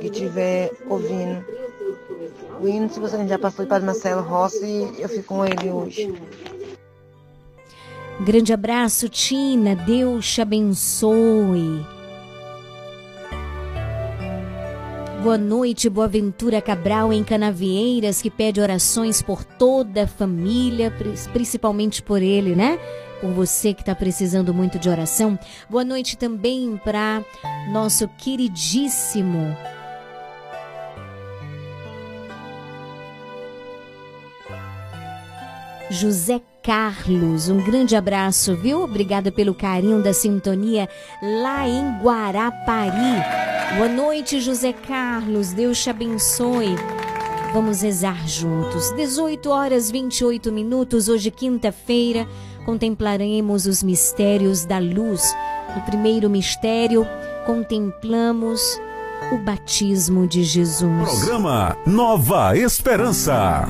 que 0.00 0.06
estiver 0.06 0.70
ouvindo. 0.88 1.44
O 2.60 2.66
hino, 2.66 2.88
se 2.88 2.98
você 2.98 3.24
já 3.26 3.38
passou 3.38 3.64
de 3.64 3.68
Padre 3.68 3.86
Marcelo 3.86 4.22
Rossi, 4.22 4.92
eu 4.98 5.08
fico 5.08 5.28
com 5.28 5.44
ele 5.44 5.70
hoje. 5.70 6.12
Grande 8.20 8.52
abraço, 8.52 9.08
Tina. 9.08 9.76
Deus 9.76 10.26
te 10.32 10.40
abençoe. 10.40 11.86
Boa 15.22 15.38
noite, 15.38 15.88
Boaventura 15.88 16.60
Cabral 16.60 17.12
em 17.12 17.22
Canavieiras, 17.24 18.22
que 18.22 18.30
pede 18.30 18.60
orações 18.60 19.20
por 19.20 19.44
toda 19.44 20.04
a 20.04 20.06
família, 20.06 20.90
pri- 20.90 21.14
principalmente 21.32 22.02
por 22.02 22.22
ele, 22.22 22.54
né? 22.54 22.78
Por 23.20 23.30
você 23.32 23.74
que 23.74 23.82
está 23.82 23.94
precisando 23.96 24.54
muito 24.54 24.78
de 24.78 24.88
oração. 24.88 25.36
Boa 25.68 25.84
noite 25.84 26.16
também 26.16 26.80
para 26.84 27.22
nosso 27.72 28.08
queridíssimo 28.16 29.56
José 35.90 36.40
Carlos. 36.62 37.48
Um 37.48 37.62
grande 37.62 37.96
abraço, 37.96 38.54
viu? 38.56 38.82
Obrigada 38.82 39.32
pelo 39.32 39.54
carinho 39.54 40.02
da 40.02 40.12
sintonia 40.12 40.88
lá 41.22 41.66
em 41.68 41.98
Guarapari. 42.02 43.22
Boa 43.76 43.88
noite, 43.88 44.40
José 44.40 44.72
Carlos. 44.72 45.52
Deus 45.52 45.82
te 45.82 45.90
abençoe. 45.90 46.76
Vamos 47.52 47.80
rezar 47.80 48.28
juntos. 48.28 48.94
18 48.96 49.48
horas 49.48 49.90
28 49.90 50.52
minutos, 50.52 51.08
hoje 51.08 51.30
quinta-feira, 51.30 52.26
contemplaremos 52.66 53.66
os 53.66 53.82
mistérios 53.82 54.66
da 54.66 54.78
luz. 54.78 55.34
No 55.74 55.80
primeiro 55.82 56.28
mistério, 56.28 57.06
contemplamos 57.46 58.60
o 59.32 59.38
batismo 59.38 60.26
de 60.26 60.42
Jesus. 60.44 61.08
Programa 61.08 61.76
Nova 61.86 62.56
Esperança. 62.56 63.66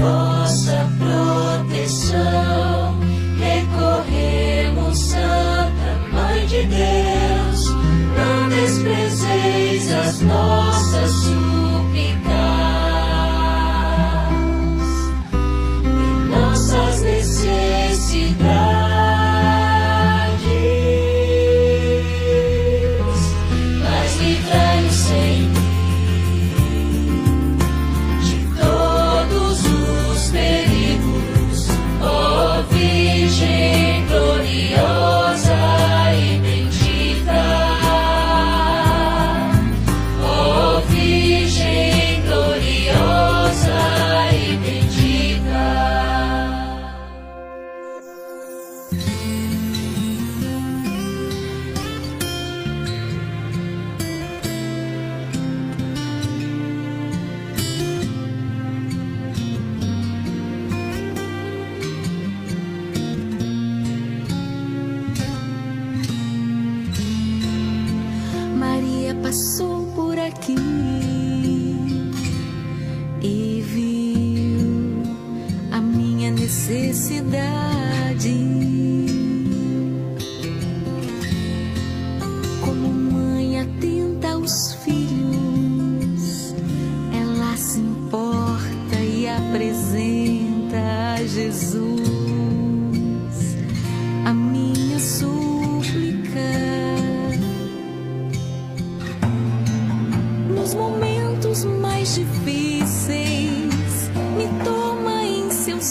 Vossa 0.00 0.88
proteção. 0.98 2.98
Recorremos, 3.38 4.98
Santa 4.98 6.00
Mãe 6.12 6.44
de 6.46 6.64
Deus, 6.64 7.68
não 8.16 8.48
desprezeis 8.48 9.92
as 9.92 10.20
nossas 10.22 11.12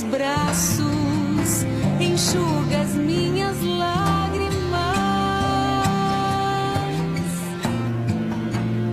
braços, 0.10 1.64
enxuga 1.99 2.81
as 2.81 2.94
minhas 2.95 3.56
lágrimas, 3.64 4.69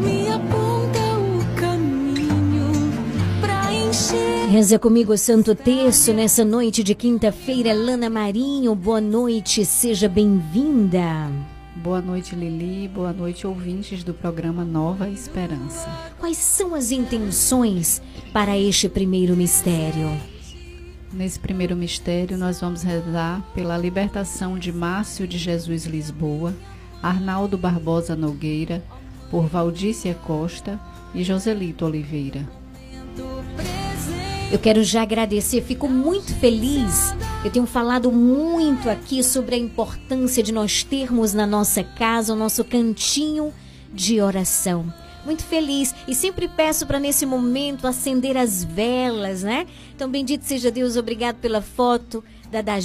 me 0.00 0.28
aponta 0.28 0.98
o 1.18 1.44
caminho 1.58 2.70
pra 3.40 3.72
encher. 3.72 4.48
Reza 4.50 4.78
comigo 4.78 5.12
o 5.12 5.18
Santo 5.18 5.54
Terço 5.54 6.12
nessa 6.12 6.44
noite 6.44 6.82
de 6.82 6.94
quinta-feira. 6.94 7.72
Lana 7.72 8.10
Marinho, 8.10 8.74
boa 8.74 9.00
noite, 9.00 9.64
seja 9.64 10.08
bem-vinda. 10.08 11.30
Boa 11.76 12.00
noite, 12.00 12.34
Lili. 12.34 12.88
Boa 12.88 13.12
noite, 13.12 13.46
ouvintes 13.46 14.02
do 14.02 14.12
programa 14.12 14.64
Nova 14.64 15.08
Esperança. 15.08 15.88
Quais 16.18 16.36
são 16.36 16.74
as 16.74 16.90
intenções 16.90 18.02
para 18.32 18.58
este 18.58 18.88
primeiro 18.88 19.36
mistério? 19.36 20.10
Nesse 21.12 21.38
primeiro 21.38 21.76
mistério, 21.76 22.36
nós 22.36 22.60
vamos 22.60 22.82
rezar 22.82 23.40
pela 23.54 23.78
libertação 23.78 24.58
de 24.58 24.72
Márcio 24.72 25.26
de 25.26 25.38
Jesus 25.38 25.86
Lisboa, 25.86 26.54
Arnaldo 27.02 27.56
Barbosa 27.56 28.16
Nogueira, 28.16 28.84
por 29.30 29.46
Valdícia 29.46 30.14
Costa 30.14 30.80
e 31.14 31.22
Joselito 31.22 31.84
Oliveira. 31.84 32.46
Eu 34.50 34.58
quero 34.58 34.82
já 34.84 35.02
agradecer, 35.02 35.62
fico 35.62 35.88
muito 35.88 36.34
feliz. 36.34 37.14
Eu 37.44 37.50
tenho 37.50 37.66
falado 37.66 38.12
muito 38.12 38.88
aqui 38.88 39.22
sobre 39.22 39.54
a 39.54 39.58
importância 39.58 40.42
de 40.42 40.52
nós 40.52 40.82
termos 40.82 41.32
na 41.32 41.46
nossa 41.46 41.82
casa 41.82 42.32
o 42.32 42.36
nosso 42.36 42.64
cantinho 42.64 43.52
de 43.92 44.20
oração. 44.20 44.92
Muito 45.26 45.42
feliz 45.42 45.92
e 46.06 46.14
sempre 46.14 46.46
peço 46.46 46.86
para 46.86 47.00
nesse 47.00 47.26
momento 47.26 47.84
acender 47.84 48.36
as 48.36 48.62
velas, 48.62 49.42
né? 49.42 49.66
Então, 49.92 50.08
bendito 50.08 50.42
seja 50.42 50.70
Deus, 50.70 50.96
obrigado 50.96 51.38
pela 51.38 51.60
foto 51.60 52.22
da 52.48 52.62
da 52.62 52.78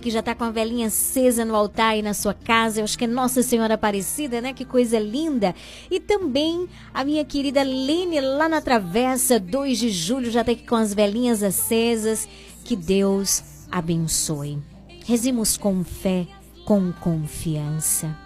que 0.00 0.10
já 0.10 0.18
está 0.18 0.34
com 0.34 0.42
a 0.42 0.50
velinha 0.50 0.88
acesa 0.88 1.44
no 1.44 1.54
altar 1.54 1.92
aí 1.92 2.02
na 2.02 2.12
sua 2.12 2.34
casa. 2.34 2.80
Eu 2.80 2.84
acho 2.84 2.98
que 2.98 3.04
é 3.04 3.06
Nossa 3.06 3.40
Senhora 3.40 3.74
Aparecida, 3.74 4.40
né? 4.40 4.52
Que 4.52 4.64
coisa 4.64 4.98
linda. 4.98 5.54
E 5.88 6.00
também 6.00 6.68
a 6.92 7.04
minha 7.04 7.24
querida 7.24 7.62
Lene 7.62 8.20
lá 8.20 8.48
na 8.48 8.60
Travessa, 8.60 9.38
2 9.38 9.78
de 9.78 9.90
julho, 9.90 10.28
já 10.28 10.40
está 10.40 10.50
aqui 10.50 10.66
com 10.66 10.74
as 10.74 10.92
velinhas 10.92 11.40
acesas. 11.40 12.28
Que 12.64 12.74
Deus 12.74 13.44
abençoe. 13.70 14.58
Rezemos 15.04 15.56
com 15.56 15.84
fé, 15.84 16.26
com 16.64 16.90
confiança. 16.90 18.25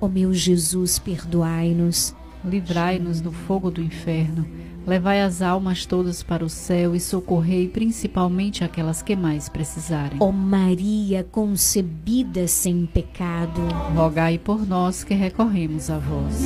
Ó 0.00 0.08
meu 0.08 0.32
Jesus, 0.32 0.98
perdoai-nos. 0.98 2.14
Livrai-nos 2.44 3.20
do 3.20 3.32
fogo 3.32 3.70
do 3.70 3.82
inferno. 3.82 4.46
Levai 4.86 5.20
as 5.20 5.42
almas 5.42 5.84
todas 5.84 6.22
para 6.22 6.44
o 6.44 6.48
céu 6.48 6.94
e 6.94 7.00
socorrei 7.00 7.66
principalmente 7.66 8.62
aquelas 8.62 9.02
que 9.02 9.16
mais 9.16 9.48
precisarem. 9.48 10.18
Ó 10.20 10.30
Maria 10.30 11.24
concebida 11.24 12.46
sem 12.46 12.86
pecado, 12.86 13.60
rogai 13.96 14.38
por 14.38 14.64
nós 14.64 15.02
que 15.02 15.12
recorremos 15.12 15.90
a 15.90 15.98
vós. 15.98 16.44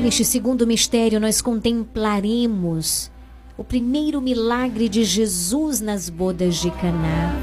Neste 0.00 0.24
segundo 0.24 0.66
mistério, 0.66 1.18
nós 1.18 1.40
contemplaremos 1.40 3.10
o 3.58 3.64
primeiro 3.64 4.20
milagre 4.20 4.88
de 4.88 5.02
Jesus 5.02 5.80
nas 5.80 6.08
bodas 6.08 6.56
de 6.56 6.70
Caná. 6.70 7.36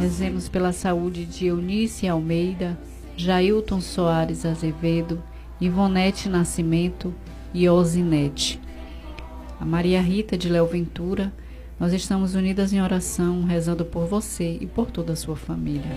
Rezemos 0.00 0.48
pela 0.48 0.72
saúde 0.72 1.26
de 1.26 1.46
Eunice 1.46 2.06
Almeida, 2.06 2.78
Jailton 3.16 3.80
Soares 3.80 4.44
Azevedo, 4.44 5.22
Ivonete 5.58 6.28
Nascimento 6.28 7.14
e 7.54 7.66
Osinete. 7.68 8.60
A 9.58 9.64
Maria 9.64 10.02
Rita 10.02 10.36
de 10.36 10.50
Léo 10.50 10.66
Ventura, 10.66 11.32
nós 11.80 11.94
estamos 11.94 12.34
unidas 12.34 12.74
em 12.74 12.82
oração, 12.82 13.44
rezando 13.44 13.86
por 13.86 14.06
você 14.06 14.58
e 14.60 14.66
por 14.66 14.90
toda 14.90 15.14
a 15.14 15.16
sua 15.16 15.34
família. 15.34 15.96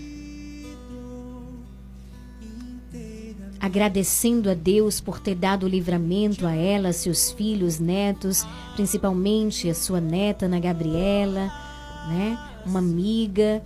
agradecendo 3.61 4.49
a 4.49 4.55
Deus 4.55 4.99
por 4.99 5.19
ter 5.19 5.35
dado 5.35 5.67
livramento 5.67 6.47
a 6.47 6.55
ela, 6.55 6.91
seus 6.91 7.31
filhos, 7.31 7.79
netos, 7.79 8.45
principalmente 8.75 9.69
a 9.69 9.75
sua 9.75 10.01
neta 10.01 10.47
Ana 10.47 10.59
Gabriela, 10.59 11.51
né? 12.09 12.37
Uma 12.65 12.79
amiga, 12.79 13.61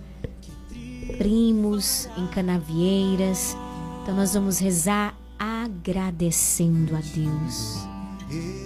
primos 1.16 2.08
em 2.18 2.26
Canavieiras. 2.26 3.56
Então 4.02 4.14
nós 4.14 4.34
vamos 4.34 4.58
rezar 4.58 5.16
agradecendo 5.38 6.94
a 6.94 7.00
Deus. 7.00 8.65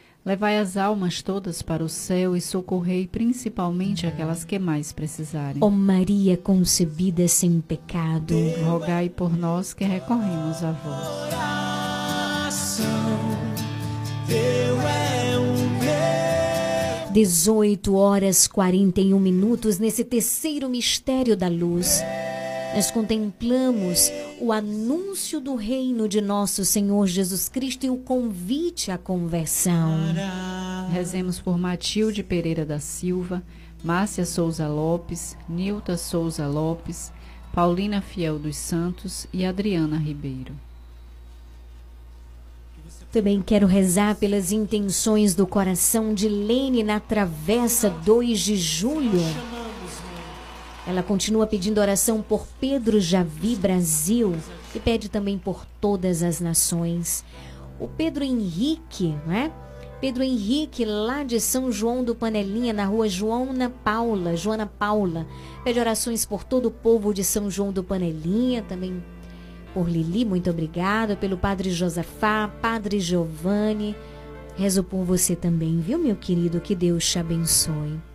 Levai 0.23 0.59
as 0.59 0.77
almas 0.77 1.23
todas 1.23 1.63
para 1.63 1.83
o 1.83 1.89
céu 1.89 2.35
e 2.35 2.41
socorrei 2.41 3.07
principalmente 3.07 4.05
aquelas 4.05 4.45
que 4.45 4.59
mais 4.59 4.91
precisarem. 4.91 5.57
Ó 5.61 5.69
Maria 5.69 6.37
concebida 6.37 7.27
sem 7.27 7.59
pecado, 7.59 8.35
rogai 8.63 9.09
por 9.09 9.35
nós 9.35 9.73
que 9.73 9.83
recorremos 9.83 10.63
a 10.63 10.71
vós. 10.73 11.31
Teu 14.27 14.79
é 14.79 15.39
um 15.39 17.11
18 17.11 17.95
horas 17.95 18.47
41 18.47 19.19
minutos 19.19 19.79
nesse 19.79 20.03
terceiro 20.03 20.69
mistério 20.69 21.35
da 21.35 21.47
luz 21.47 21.99
nós 22.73 22.89
contemplamos 22.89 24.09
o 24.39 24.51
anúncio 24.51 25.41
do 25.41 25.55
reino 25.55 26.07
de 26.07 26.21
nosso 26.21 26.63
Senhor 26.63 27.05
Jesus 27.05 27.49
Cristo 27.49 27.85
e 27.85 27.89
o 27.89 27.97
convite 27.97 28.91
à 28.91 28.97
conversão. 28.97 29.97
Rezemos 30.91 31.39
por 31.39 31.57
Matilde 31.57 32.23
Pereira 32.23 32.65
da 32.65 32.79
Silva, 32.79 33.43
Márcia 33.83 34.25
Souza 34.25 34.67
Lopes, 34.67 35.37
Nilta 35.49 35.97
Souza 35.97 36.47
Lopes, 36.47 37.11
Paulina 37.53 38.01
Fiel 38.01 38.39
dos 38.39 38.55
Santos 38.55 39.27
e 39.33 39.45
Adriana 39.45 39.97
Ribeiro. 39.97 40.53
Também 43.11 43.41
quero 43.41 43.67
rezar 43.67 44.15
pelas 44.15 44.53
intenções 44.53 45.35
do 45.35 45.45
coração 45.45 46.13
de 46.13 46.29
Lene 46.29 46.81
na 46.81 46.97
Travessa 47.01 47.89
2 47.89 48.39
de 48.39 48.55
Julho. 48.55 49.19
Ela 50.91 51.01
continua 51.01 51.47
pedindo 51.47 51.79
oração 51.79 52.21
por 52.21 52.45
Pedro 52.59 52.99
Javi 52.99 53.55
Brasil 53.55 54.35
e 54.75 54.79
pede 54.79 55.07
também 55.07 55.37
por 55.37 55.65
todas 55.79 56.21
as 56.21 56.41
nações. 56.41 57.23
O 57.79 57.87
Pedro 57.87 58.25
Henrique, 58.25 59.15
né? 59.25 59.53
Pedro 60.01 60.21
Henrique, 60.21 60.83
lá 60.83 61.23
de 61.23 61.39
São 61.39 61.71
João 61.71 62.03
do 62.03 62.13
Panelinha, 62.13 62.73
na 62.73 62.83
rua 62.83 63.07
Joana 63.07 63.69
Paula, 63.69 64.35
Joana 64.35 64.65
Paula, 64.65 65.25
pede 65.63 65.79
orações 65.79 66.25
por 66.25 66.43
todo 66.43 66.65
o 66.65 66.71
povo 66.71 67.13
de 67.13 67.23
São 67.23 67.49
João 67.49 67.71
do 67.71 67.85
Panelinha, 67.85 68.61
também 68.61 69.01
por 69.73 69.87
Lili, 69.89 70.25
muito 70.25 70.49
obrigada, 70.49 71.15
pelo 71.15 71.37
Padre 71.37 71.71
Josafá, 71.71 72.51
Padre 72.61 72.99
Giovanni. 72.99 73.95
Rezo 74.57 74.83
por 74.83 75.05
você 75.05 75.37
também, 75.37 75.79
viu, 75.79 75.97
meu 75.97 76.17
querido? 76.17 76.59
Que 76.59 76.75
Deus 76.75 77.09
te 77.09 77.17
abençoe. 77.17 78.10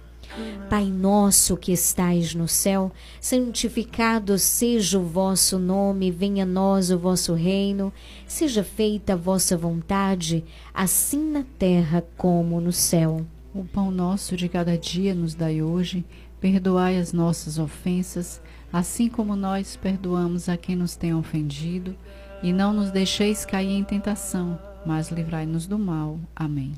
Pai 0.69 0.85
nosso 0.87 1.57
que 1.57 1.73
estais 1.73 2.35
no 2.35 2.49
céu, 2.49 2.93
santificado 3.21 4.39
seja 4.39 4.99
o 4.99 5.05
vosso 5.05 5.59
nome, 5.59 6.11
venha 6.11 6.43
a 6.43 6.47
nós 6.47 6.91
o 6.91 6.99
vosso 6.99 7.35
reino, 7.35 7.93
seja 8.27 8.65
feita 8.65 9.13
a 9.13 9.17
vossa 9.17 9.57
vontade, 9.57 10.45
assim 10.75 11.31
na 11.31 11.45
terra 11.59 12.05
como 12.17 12.61
no 12.61 12.73
céu. 12.73 13.25
O 13.55 13.65
pão 13.65 13.91
nosso 13.91 14.37
de 14.37 14.49
cada 14.49 14.77
dia 14.77 15.15
nos 15.15 15.35
dai 15.35 15.63
hoje, 15.63 16.05
perdoai 16.41 16.99
as 16.99 17.13
nossas 17.13 17.59
ofensas, 17.59 18.41
assim 18.73 19.09
como 19.09 19.35
nós 19.35 19.77
perdoamos 19.77 20.49
a 20.49 20.57
quem 20.57 20.77
nos 20.77 20.97
tem 20.97 21.15
ofendido, 21.15 21.97
e 22.43 22.53
não 22.53 22.73
nos 22.73 22.91
deixeis 22.91 23.45
cair 23.45 23.73
em 23.73 23.85
tentação, 23.85 24.59
mas 24.85 25.11
livrai-nos 25.11 25.67
do 25.67 25.79
mal. 25.79 26.19
Amém. 26.35 26.75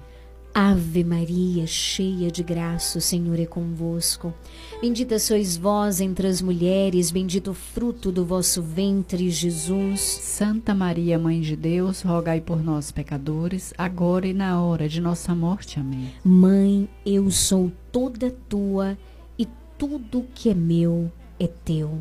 Ave 0.54 1.04
Maria, 1.04 1.66
cheia 1.66 2.30
de 2.30 2.42
graça, 2.42 2.98
o 2.98 3.00
Senhor 3.00 3.38
é 3.38 3.46
convosco. 3.46 4.34
Bendita 4.80 5.18
sois 5.18 5.56
vós 5.56 6.00
entre 6.00 6.26
as 6.26 6.42
mulheres, 6.42 7.10
bendito 7.10 7.52
o 7.52 7.54
fruto 7.54 8.10
do 8.10 8.24
vosso 8.24 8.60
ventre, 8.60 9.30
Jesus. 9.30 10.00
Santa 10.00 10.74
Maria, 10.74 11.18
Mãe 11.18 11.40
de 11.40 11.54
Deus, 11.54 12.02
rogai 12.02 12.40
por 12.40 12.62
nós, 12.62 12.90
pecadores, 12.90 13.72
agora 13.78 14.26
e 14.26 14.32
na 14.32 14.60
hora 14.60 14.88
de 14.88 15.00
nossa 15.00 15.34
morte. 15.34 15.78
Amém. 15.78 16.10
Mãe, 16.24 16.88
eu 17.06 17.30
sou 17.30 17.70
toda 17.92 18.34
tua 18.48 18.98
e 19.38 19.46
tudo 19.76 20.26
que 20.34 20.50
é 20.50 20.54
meu 20.54 21.10
é 21.38 21.46
teu. 21.46 21.98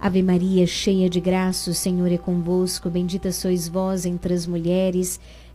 Ave 0.00 0.22
Maria, 0.22 0.66
cheia 0.66 1.08
de 1.08 1.20
graça, 1.20 1.70
o 1.70 1.74
Senhor 1.74 2.10
é 2.10 2.18
convosco. 2.18 2.90
Bendita 2.90 3.30
sois 3.32 3.68
vós 3.68 4.04
entre 4.04 4.34
as 4.34 4.46
mulheres, 4.46 5.18
Bendito 5.18 5.43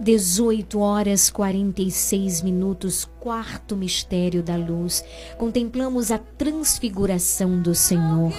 18 0.00 0.80
horas 0.80 1.30
46 1.30 2.42
minutos, 2.42 3.08
quarto 3.20 3.76
mistério 3.76 4.42
da 4.42 4.56
luz. 4.56 5.04
Contemplamos 5.38 6.10
a 6.10 6.18
transfiguração 6.18 7.62
do 7.62 7.74
Senhor. 7.74 8.32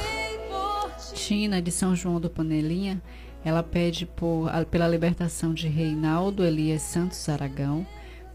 Tina 1.14 1.62
de 1.62 1.72
São 1.72 1.96
João 1.96 2.20
do 2.20 2.30
Panelinha, 2.30 3.02
ela 3.44 3.64
pede 3.64 4.06
por, 4.06 4.52
pela 4.70 4.88
libertação 4.88 5.54
de 5.54 5.68
Reinaldo 5.68 6.44
Elias 6.44 6.82
Santos 6.82 7.28
Aragão. 7.30 7.88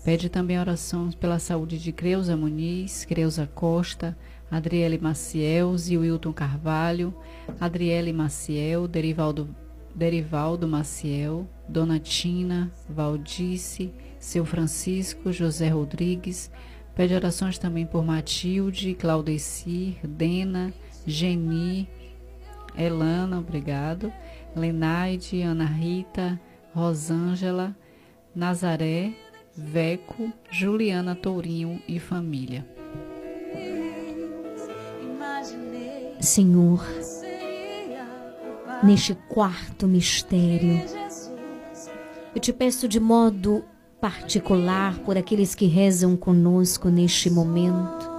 Pede 0.03 0.31
também 0.31 0.59
orações 0.59 1.15
pela 1.15 1.39
saúde 1.39 1.79
de 1.79 1.93
Creuza 1.93 2.35
Muniz, 2.37 3.05
Creuza 3.05 3.47
Costa, 3.55 4.17
Adriele 4.51 4.99
Maciel, 4.99 5.77
Zilton 5.77 6.33
Carvalho, 6.33 7.15
Adriele 7.61 8.13
Maciel, 8.15 8.89
Derivaldo 8.89 9.55
Derivaldo 9.95 10.67
Maciel, 10.67 11.49
Dona 11.69 11.99
Tina, 11.99 12.71
Valdice, 12.89 13.93
Seu 14.19 14.45
Francisco, 14.45 15.33
José 15.33 15.69
Rodrigues. 15.69 16.51
Pede 16.95 17.15
orações 17.15 17.59
também 17.59 17.87
por 17.87 18.05
Matilde, 18.05 18.95
Claudecir, 18.95 19.97
Dena, 20.07 20.73
Geni, 21.07 21.89
Elana, 22.77 23.39
obrigado, 23.39 24.13
Lenaide, 24.55 25.43
Ana 25.43 25.65
Rita, 25.65 26.41
Rosângela, 26.75 27.77
Nazaré, 28.35 29.13
Veco, 29.57 30.33
Juliana 30.51 31.15
Tourinho 31.15 31.83
e 31.89 31.99
família. 31.99 32.67
Senhor, 36.21 36.85
neste 38.83 39.15
quarto 39.29 39.87
mistério. 39.87 40.83
Eu 42.35 42.41
te 42.41 42.53
peço 42.53 42.89
de 42.89 42.99
modo 42.99 43.65
particular 44.01 44.99
por 45.01 45.19
aqueles 45.19 45.55
que 45.55 45.67
rezam 45.67 46.17
conosco 46.17 46.89
neste 46.89 47.29
momento 47.29 48.11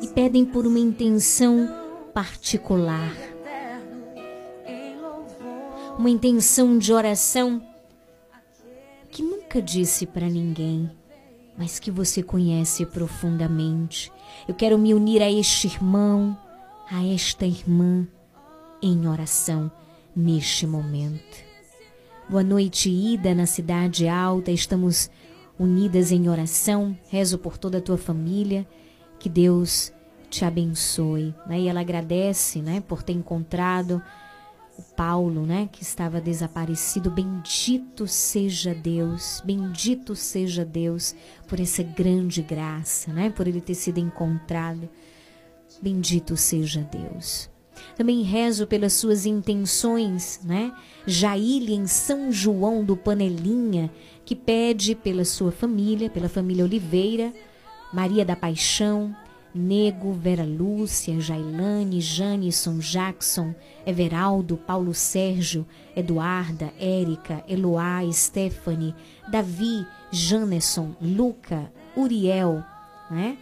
e 0.00 0.08
pedem 0.08 0.44
por 0.44 0.66
uma 0.66 0.78
intenção 0.78 1.68
particular, 2.12 3.12
uma 5.98 6.10
intenção 6.10 6.78
de 6.78 6.92
oração 6.92 7.60
que 9.10 9.22
nunca 9.22 9.60
disse 9.60 10.06
para 10.06 10.28
ninguém, 10.28 10.90
mas 11.58 11.80
que 11.80 11.90
você 11.90 12.22
conhece 12.22 12.86
profundamente. 12.86 14.12
Eu 14.46 14.54
quero 14.54 14.78
me 14.78 14.94
unir 14.94 15.22
a 15.22 15.30
este 15.30 15.66
irmão, 15.66 16.36
a 16.90 17.04
esta 17.04 17.46
irmã 17.46 18.06
em 18.84 19.08
oração 19.08 19.72
neste 20.14 20.66
momento. 20.66 21.42
Boa 22.28 22.44
noite, 22.44 22.90
Ida, 22.90 23.34
na 23.34 23.46
Cidade 23.46 24.06
Alta. 24.06 24.50
Estamos 24.50 25.10
unidas 25.58 26.12
em 26.12 26.28
oração. 26.28 26.94
Rezo 27.08 27.38
por 27.38 27.56
toda 27.56 27.78
a 27.78 27.80
tua 27.80 27.96
família. 27.96 28.66
Que 29.18 29.30
Deus 29.30 29.90
te 30.28 30.44
abençoe. 30.44 31.34
Né? 31.46 31.60
E 31.60 31.68
ela 31.68 31.80
agradece 31.80 32.60
né, 32.60 32.82
por 32.86 33.02
ter 33.02 33.14
encontrado 33.14 34.02
o 34.76 34.82
Paulo, 34.82 35.46
né, 35.46 35.66
que 35.72 35.82
estava 35.82 36.20
desaparecido. 36.20 37.10
Bendito 37.10 38.06
seja 38.06 38.74
Deus, 38.74 39.40
bendito 39.46 40.14
seja 40.14 40.62
Deus 40.62 41.14
por 41.48 41.58
essa 41.58 41.82
grande 41.82 42.42
graça, 42.42 43.12
né, 43.14 43.30
por 43.30 43.48
ele 43.48 43.62
ter 43.62 43.76
sido 43.76 43.98
encontrado. 43.98 44.90
Bendito 45.80 46.36
seja 46.36 46.82
Deus. 46.82 47.53
Também 47.96 48.22
rezo 48.22 48.66
pelas 48.66 48.92
suas 48.92 49.26
intenções, 49.26 50.40
né? 50.44 50.72
Jaília 51.06 51.76
em 51.76 51.86
São 51.86 52.32
João 52.32 52.84
do 52.84 52.96
Panelinha, 52.96 53.90
que 54.24 54.34
pede 54.34 54.94
pela 54.94 55.24
sua 55.24 55.52
família, 55.52 56.10
pela 56.10 56.28
família 56.28 56.64
Oliveira, 56.64 57.32
Maria 57.92 58.24
da 58.24 58.34
Paixão, 58.34 59.14
Nego, 59.54 60.12
Vera 60.12 60.44
Lúcia, 60.44 61.20
Jailane, 61.20 62.00
Janisson, 62.00 62.78
Jackson, 62.78 63.54
Everaldo, 63.86 64.56
Paulo 64.56 64.92
Sérgio, 64.92 65.64
Eduarda, 65.94 66.72
Érica, 66.78 67.44
Eloá, 67.48 68.00
Stephanie, 68.12 68.94
Davi, 69.28 69.86
Janesson, 70.10 70.96
Luca, 71.00 71.72
Uriel, 71.96 72.64
né? 73.08 73.38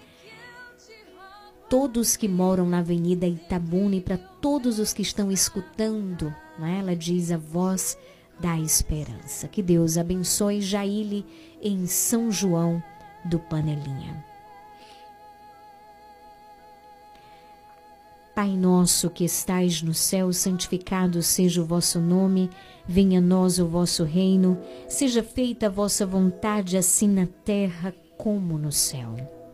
Todos 1.73 2.19
que 2.19 2.29
moram 2.29 2.69
na 2.69 2.81
Avenida 2.81 3.27
Itabuna 3.27 3.97
e 3.97 4.01
para 4.03 4.19
todos 4.19 4.79
os 4.79 4.93
que 4.93 5.01
estão 5.01 5.33
escutando. 5.33 6.27
Né? 6.59 6.81
Ela 6.81 6.95
diz 6.95 7.33
a 7.33 7.39
voz 7.39 7.97
da 8.39 8.61
esperança. 8.61 9.49
Que 9.49 9.63
Deus 9.63 9.97
abençoe 9.97 10.61
Jaile 10.61 11.25
em 11.63 11.87
São 11.87 12.31
João 12.31 12.83
do 13.25 13.39
Panelinha. 13.39 14.23
Pai 18.35 18.55
nosso 18.55 19.09
que 19.09 19.25
estais 19.25 19.81
no 19.81 19.95
céu, 19.95 20.31
santificado 20.31 21.23
seja 21.23 21.63
o 21.63 21.67
vosso 21.67 21.99
nome, 21.99 22.51
venha 22.87 23.19
a 23.19 23.23
nós 23.23 23.59
o 23.59 23.67
vosso 23.67 24.05
reino, 24.05 24.59
seja 24.91 25.23
feita 25.23 25.69
a 25.69 25.71
vossa 25.71 26.05
vontade, 26.05 26.77
assim 26.77 27.09
na 27.09 27.27
terra 27.47 27.95
como 28.19 28.59
no 28.59 28.71
céu. 28.71 29.42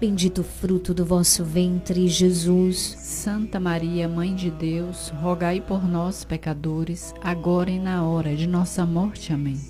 bendito 0.00 0.42
fruto 0.42 0.94
do 0.94 1.04
vosso 1.04 1.44
ventre, 1.44 2.08
Jesus. 2.08 2.78
Santa 2.98 3.60
Maria, 3.60 4.08
Mãe 4.08 4.34
de 4.34 4.50
Deus, 4.50 5.10
rogai 5.20 5.60
por 5.60 5.86
nós, 5.86 6.24
pecadores, 6.24 7.14
agora 7.20 7.70
e 7.70 7.78
na 7.78 8.02
hora 8.02 8.34
de 8.34 8.46
nossa 8.46 8.86
morte. 8.86 9.30
Amém. 9.30 9.69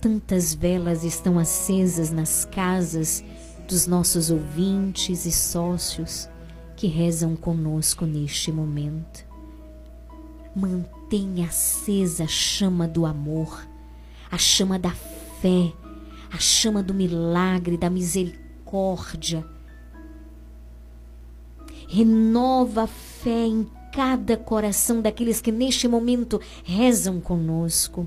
tantas 0.00 0.54
velas 0.54 1.04
estão 1.04 1.38
acesas 1.38 2.10
nas 2.10 2.44
casas 2.44 3.24
dos 3.66 3.86
nossos 3.86 4.30
ouvintes 4.30 5.26
e 5.26 5.32
sócios 5.32 6.28
que 6.76 6.86
rezam 6.86 7.34
conosco 7.34 8.04
neste 8.06 8.52
momento. 8.52 9.24
Mantenha 10.54 11.46
acesa 11.46 12.24
a 12.24 12.28
chama 12.28 12.86
do 12.86 13.04
amor, 13.04 13.66
a 14.30 14.38
chama 14.38 14.78
da 14.78 14.92
fé, 15.40 15.72
a 16.32 16.38
chama 16.38 16.82
do 16.82 16.94
milagre, 16.94 17.76
da 17.76 17.90
misericórdia. 17.90 19.44
Renova 21.88 22.84
a 22.84 22.86
fé 22.86 23.46
em 23.46 23.66
cada 23.92 24.36
coração 24.36 25.00
daqueles 25.00 25.40
que 25.40 25.50
neste 25.50 25.88
momento 25.88 26.40
rezam 26.64 27.20
conosco. 27.20 28.06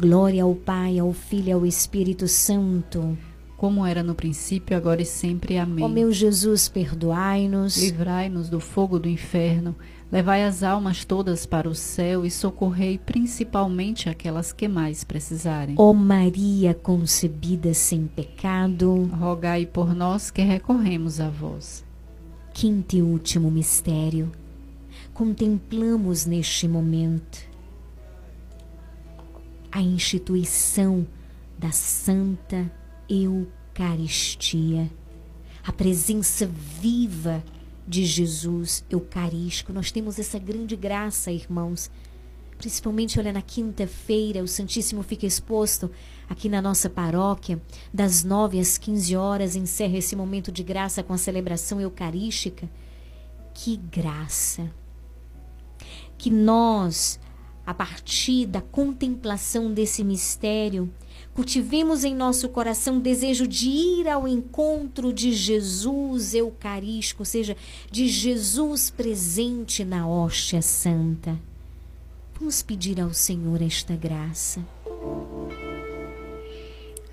Glória 0.00 0.44
ao 0.44 0.54
Pai, 0.54 0.98
ao 0.98 1.12
Filho 1.12 1.48
e 1.48 1.52
ao 1.52 1.66
Espírito 1.66 2.26
Santo. 2.26 3.18
Como 3.58 3.84
era 3.84 4.02
no 4.02 4.14
princípio, 4.14 4.74
agora 4.74 5.02
e 5.02 5.04
sempre. 5.04 5.58
Amém. 5.58 5.84
Ó 5.84 5.88
meu 5.88 6.10
Jesus, 6.10 6.70
perdoai-nos. 6.70 7.76
Livrai-nos 7.76 8.48
do 8.48 8.58
fogo 8.60 8.98
do 8.98 9.10
inferno. 9.10 9.76
Levai 10.10 10.42
as 10.42 10.62
almas 10.62 11.04
todas 11.04 11.44
para 11.44 11.68
o 11.68 11.74
céu 11.74 12.24
e 12.24 12.30
socorrei 12.30 12.96
principalmente 12.96 14.08
aquelas 14.08 14.54
que 14.54 14.66
mais 14.66 15.04
precisarem. 15.04 15.74
Ó 15.76 15.92
Maria 15.92 16.72
concebida 16.72 17.74
sem 17.74 18.06
pecado, 18.06 19.04
rogai 19.12 19.66
por 19.66 19.94
nós 19.94 20.30
que 20.30 20.40
recorremos 20.40 21.20
a 21.20 21.28
vós. 21.28 21.84
Quinto 22.54 22.96
e 22.96 23.02
último 23.02 23.50
mistério. 23.50 24.32
Contemplamos 25.12 26.24
neste 26.24 26.66
momento 26.66 27.49
a 29.72 29.80
instituição 29.80 31.06
da 31.58 31.70
Santa 31.70 32.70
Eucaristia, 33.08 34.90
a 35.64 35.72
presença 35.72 36.46
viva 36.46 37.42
de 37.86 38.04
Jesus 38.04 38.84
Eucarístico. 38.90 39.72
Nós 39.72 39.92
temos 39.92 40.18
essa 40.18 40.38
grande 40.38 40.76
graça, 40.76 41.30
irmãos. 41.30 41.90
Principalmente, 42.56 43.18
olha, 43.18 43.32
na 43.32 43.42
quinta-feira, 43.42 44.42
o 44.42 44.48
Santíssimo 44.48 45.02
fica 45.02 45.26
exposto 45.26 45.90
aqui 46.28 46.48
na 46.48 46.60
nossa 46.60 46.90
paróquia, 46.90 47.60
das 47.92 48.22
nove 48.22 48.60
às 48.60 48.76
quinze 48.76 49.16
horas, 49.16 49.56
encerra 49.56 49.96
esse 49.96 50.14
momento 50.14 50.52
de 50.52 50.62
graça 50.62 51.02
com 51.02 51.12
a 51.12 51.18
celebração 51.18 51.80
eucarística. 51.80 52.68
Que 53.54 53.76
graça! 53.76 54.70
Que 56.18 56.30
nós 56.30 57.18
a 57.70 57.74
partir 57.74 58.46
da 58.46 58.60
contemplação 58.60 59.72
desse 59.72 60.02
mistério, 60.02 60.90
cultivemos 61.32 62.02
em 62.02 62.12
nosso 62.12 62.48
coração 62.48 62.96
o 62.96 63.00
desejo 63.00 63.46
de 63.46 63.68
ir 63.68 64.08
ao 64.08 64.26
encontro 64.26 65.12
de 65.12 65.32
Jesus 65.32 66.34
Eucarístico, 66.34 67.22
ou 67.22 67.24
seja, 67.24 67.56
de 67.88 68.08
Jesus 68.08 68.90
presente 68.90 69.84
na 69.84 70.04
hóstia 70.08 70.60
santa. 70.60 71.38
Vamos 72.36 72.60
pedir 72.60 73.00
ao 73.00 73.14
Senhor 73.14 73.62
esta 73.62 73.94
graça. 73.94 74.66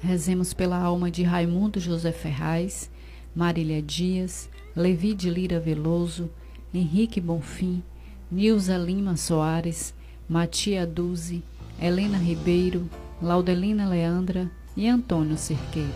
Rezemos 0.01 0.55
pela 0.55 0.81
alma 0.81 1.11
de 1.11 1.21
Raimundo 1.21 1.79
José 1.79 2.11
Ferraz, 2.11 2.89
Marília 3.35 3.79
Dias, 3.79 4.49
Levi 4.75 5.13
de 5.13 5.29
Lira 5.29 5.59
Veloso, 5.59 6.31
Henrique 6.73 7.21
Bonfim, 7.21 7.83
Nilza 8.31 8.75
Lima 8.75 9.15
Soares, 9.15 9.93
Matia 10.29 10.85
Duzi, 10.85 11.41
Helena 11.81 12.17
Ribeiro, 12.17 12.89
Laudelina 13.21 13.87
Leandra 13.87 14.51
e 14.75 14.87
Antônio 14.89 15.37
Cerqueira. 15.37 15.87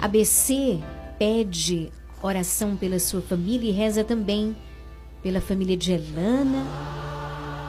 ABC 0.00 0.78
pede 1.18 1.90
oração 2.22 2.76
pela 2.76 2.98
sua 2.98 3.22
família 3.22 3.70
e 3.70 3.72
reza 3.72 4.04
também 4.04 4.54
pela 5.22 5.40
família 5.40 5.76
de 5.76 5.92
Elana. 5.92 6.64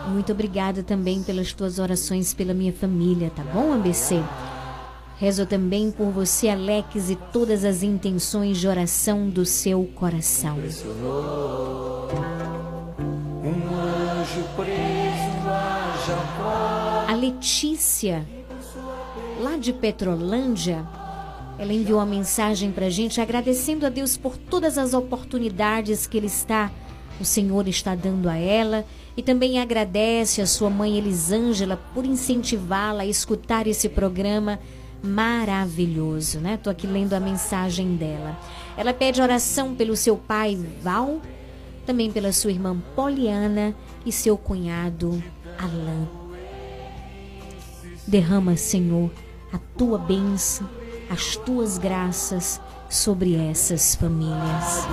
Muito 0.09 0.33
obrigada 0.33 0.83
também 0.83 1.23
pelas 1.23 1.53
tuas 1.53 1.79
orações 1.79 2.33
pela 2.33 2.53
minha 2.53 2.73
família, 2.73 3.31
tá 3.33 3.43
bom, 3.43 3.71
ABC? 3.71 4.21
Rezo 5.17 5.45
também 5.45 5.89
por 5.89 6.11
você, 6.11 6.49
Alex, 6.49 7.09
e 7.09 7.15
todas 7.31 7.63
as 7.63 7.81
intenções 7.81 8.57
de 8.57 8.67
oração 8.67 9.29
do 9.29 9.45
seu 9.45 9.85
coração 9.95 10.57
A 17.07 17.13
Letícia, 17.15 18.25
lá 19.39 19.57
de 19.57 19.73
Petrolândia, 19.73 20.85
ela 21.57 21.73
enviou 21.73 21.99
uma 21.99 22.05
mensagem 22.05 22.71
para 22.71 22.85
a 22.85 22.89
gente 22.89 23.19
agradecendo 23.19 23.85
a 23.85 23.89
Deus 23.89 24.17
por 24.17 24.37
todas 24.37 24.77
as 24.77 24.93
oportunidades 24.93 26.07
que 26.07 26.17
Ele 26.17 26.27
está 26.27 26.71
o 27.19 27.25
Senhor 27.25 27.67
está 27.67 27.95
dando 27.95 28.29
a 28.29 28.37
ela 28.37 28.85
e 29.17 29.21
também 29.21 29.59
agradece 29.59 30.41
a 30.41 30.47
sua 30.47 30.69
mãe 30.69 30.97
Elisângela 30.97 31.77
por 31.93 32.05
incentivá-la 32.05 33.03
a 33.03 33.05
escutar 33.05 33.67
esse 33.67 33.89
programa 33.89 34.57
maravilhoso, 35.03 36.39
né? 36.39 36.57
Tô 36.57 36.69
aqui 36.69 36.87
lendo 36.87 37.13
a 37.13 37.19
mensagem 37.19 37.95
dela. 37.95 38.39
Ela 38.77 38.93
pede 38.93 39.21
oração 39.21 39.75
pelo 39.75 39.97
seu 39.97 40.15
pai 40.15 40.57
Val, 40.81 41.21
também 41.85 42.09
pela 42.09 42.31
sua 42.31 42.51
irmã 42.51 42.77
Poliana 42.95 43.75
e 44.05 44.11
seu 44.11 44.37
cunhado 44.37 45.21
Alain. 45.57 46.07
Derrama, 48.07 48.55
Senhor, 48.57 49.11
a 49.53 49.57
tua 49.77 49.97
bênção, 49.97 50.67
as 51.09 51.35
tuas 51.35 51.77
graças 51.77 52.59
sobre 52.89 53.35
essas 53.35 53.95
famílias. 53.95 54.87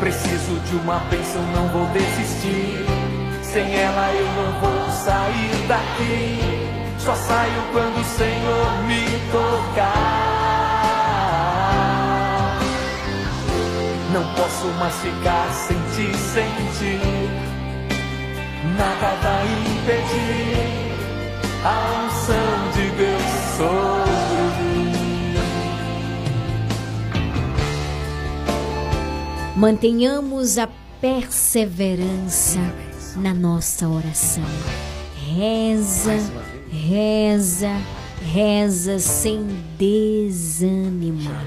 Preciso 0.00 0.60
de 0.60 0.76
uma 0.76 0.98
bênção, 1.10 1.42
não 1.52 1.68
vou 1.68 1.86
desistir. 1.92 2.84
Sem 3.42 3.74
ela 3.74 4.12
eu 4.12 4.26
não 4.26 4.60
vou 4.60 4.90
sair 4.92 5.66
daqui. 5.68 6.38
Só 6.98 7.14
saio 7.14 7.62
quando 7.72 8.00
o 8.00 8.04
Senhor 8.04 8.86
me 8.86 9.04
tocar. 9.32 10.37
Não 14.18 14.26
posso 14.34 14.66
mais 14.80 14.94
ficar 14.96 15.48
sem 15.52 15.76
ti, 15.94 16.12
sem 16.18 16.50
ti. 16.76 16.98
Nada 18.76 19.14
vai 19.22 19.46
impedir 19.46 20.58
a 21.64 21.74
unção 22.02 22.58
de 22.74 22.90
Deus 22.96 23.22
sobre 23.56 24.10
mim. 24.60 25.34
Mantenhamos 29.54 30.58
a 30.58 30.68
perseverança 31.00 32.58
na 33.14 33.32
nossa 33.32 33.88
oração. 33.88 34.42
Reza, 35.32 36.18
reza, 36.72 37.70
reza 38.20 38.98
sem 38.98 39.46
desanimar, 39.78 41.46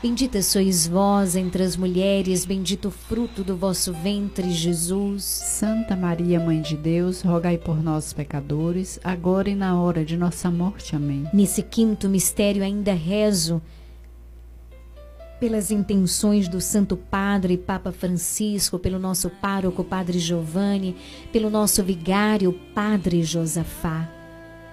Bendita 0.00 0.40
sois 0.42 0.86
vós 0.86 1.34
entre 1.34 1.60
as 1.60 1.76
mulheres, 1.76 2.46
bendito 2.46 2.86
o 2.86 2.90
fruto 2.90 3.42
do 3.42 3.56
vosso 3.56 3.92
ventre, 3.92 4.48
Jesus. 4.52 5.24
Santa 5.24 5.96
Maria, 5.96 6.38
Mãe 6.38 6.62
de 6.62 6.76
Deus, 6.76 7.20
rogai 7.20 7.58
por 7.58 7.82
nós, 7.82 8.12
pecadores, 8.12 9.00
agora 9.02 9.50
e 9.50 9.56
na 9.56 9.76
hora 9.80 10.04
de 10.04 10.16
nossa 10.16 10.52
morte. 10.52 10.94
Amém. 10.94 11.28
Nesse 11.34 11.64
quinto 11.64 12.08
mistério 12.08 12.62
ainda 12.62 12.92
rezo 12.94 13.60
pelas 15.40 15.72
intenções 15.72 16.46
do 16.46 16.60
Santo 16.60 16.96
Padre 16.96 17.58
Papa 17.58 17.90
Francisco, 17.90 18.78
pelo 18.78 19.00
nosso 19.00 19.28
pároco 19.28 19.82
Padre 19.82 20.20
Giovanni, 20.20 20.94
pelo 21.32 21.50
nosso 21.50 21.82
vigário 21.82 22.52
Padre 22.72 23.24
Josafá. 23.24 24.08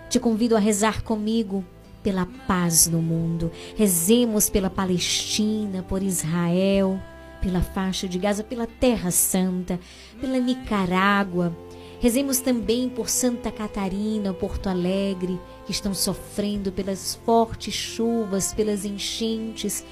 Te 0.08 0.20
convido 0.20 0.56
a 0.56 0.60
rezar 0.60 1.02
comigo 1.02 1.66
pela 2.06 2.28
paz 2.48 2.86
no 2.86 3.02
mundo. 3.02 3.52
Rezemos 3.76 4.48
pela 4.48 4.70
Palestina, 4.70 5.82
por 5.82 6.04
Israel, 6.04 7.02
pela 7.42 7.62
faixa 7.62 8.08
de 8.08 8.20
Gaza, 8.20 8.44
pela 8.44 8.68
Terra 8.68 9.10
Santa, 9.10 9.80
pela 10.22 10.38
Nicarágua. 10.38 11.58
Rezemos 12.00 12.40
também 12.40 12.88
por 12.88 13.10
Santa 13.10 13.52
Catarina, 13.52 14.32
Porto 14.36 14.70
Alegre, 14.70 15.40
que 15.66 15.72
estão 15.72 15.96
sofrendo 15.96 16.72
pelas 16.72 17.16
fortes 17.26 17.74
chuvas, 17.74 18.54
pelas 18.54 18.86
enchentes 18.86 19.84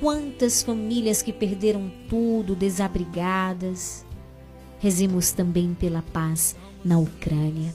Quantas 0.00 0.62
famílias 0.62 1.20
que 1.20 1.30
perderam 1.30 1.92
tudo, 2.08 2.56
desabrigadas. 2.56 4.06
Rezemos 4.78 5.30
também 5.30 5.74
pela 5.74 6.00
paz 6.00 6.56
na 6.82 6.98
Ucrânia. 6.98 7.74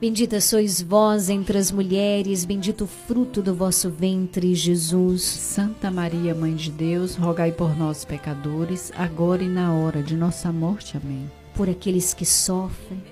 Bendita 0.00 0.40
sois 0.40 0.80
vós 0.80 1.28
entre 1.28 1.58
as 1.58 1.70
mulheres, 1.70 2.44
bendito 2.44 2.84
o 2.84 2.86
fruto 2.86 3.42
do 3.42 3.54
vosso 3.54 3.90
ventre, 3.90 4.54
Jesus. 4.54 5.22
Santa 5.22 5.90
Maria, 5.90 6.34
Mãe 6.34 6.54
de 6.54 6.70
Deus, 6.70 7.14
rogai 7.14 7.52
por 7.52 7.76
nós, 7.76 8.04
pecadores, 8.04 8.90
agora 8.96 9.42
e 9.42 9.48
na 9.48 9.72
hora 9.72 10.02
de 10.02 10.16
nossa 10.16 10.52
morte. 10.52 10.96
Amém. 10.96 11.30
Por 11.54 11.68
aqueles 11.68 12.14
que 12.14 12.24
sofrem, 12.24 13.02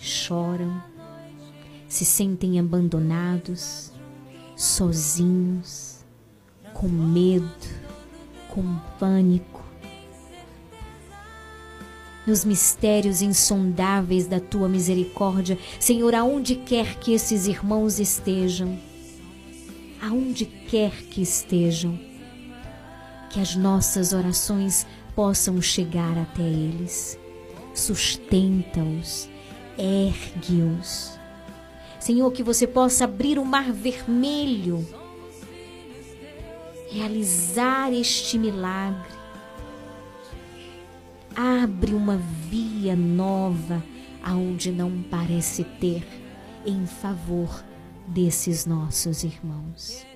choram, 0.00 0.82
se 1.88 2.04
sentem 2.04 2.58
abandonados, 2.58 3.92
sozinhos, 4.56 6.04
com 6.74 6.88
medo, 6.88 7.48
com 8.48 8.76
pânico 8.98 9.53
nos 12.26 12.44
mistérios 12.44 13.20
insondáveis 13.22 14.26
da 14.26 14.40
tua 14.40 14.68
misericórdia, 14.68 15.58
Senhor, 15.78 16.14
aonde 16.14 16.54
quer 16.56 16.98
que 16.98 17.12
esses 17.12 17.46
irmãos 17.46 17.98
estejam. 18.00 18.78
aonde 20.00 20.44
quer 20.44 20.92
que 21.04 21.22
estejam. 21.22 21.98
Que 23.30 23.40
as 23.40 23.56
nossas 23.56 24.12
orações 24.12 24.86
possam 25.14 25.60
chegar 25.62 26.16
até 26.18 26.42
eles. 26.42 27.18
Sustenta-os, 27.74 29.28
ergue-os. 29.78 31.18
Senhor, 31.98 32.30
que 32.32 32.42
você 32.42 32.66
possa 32.66 33.04
abrir 33.04 33.38
o 33.38 33.44
mar 33.44 33.72
vermelho, 33.72 34.86
realizar 36.90 37.92
este 37.92 38.38
milagre. 38.38 39.23
Abre 41.36 41.94
uma 41.94 42.16
via 42.48 42.94
nova 42.94 43.82
aonde 44.22 44.70
não 44.70 45.02
parece 45.10 45.64
ter 45.64 46.06
em 46.64 46.86
favor 46.86 47.64
desses 48.06 48.64
nossos 48.64 49.24
irmãos. 49.24 50.06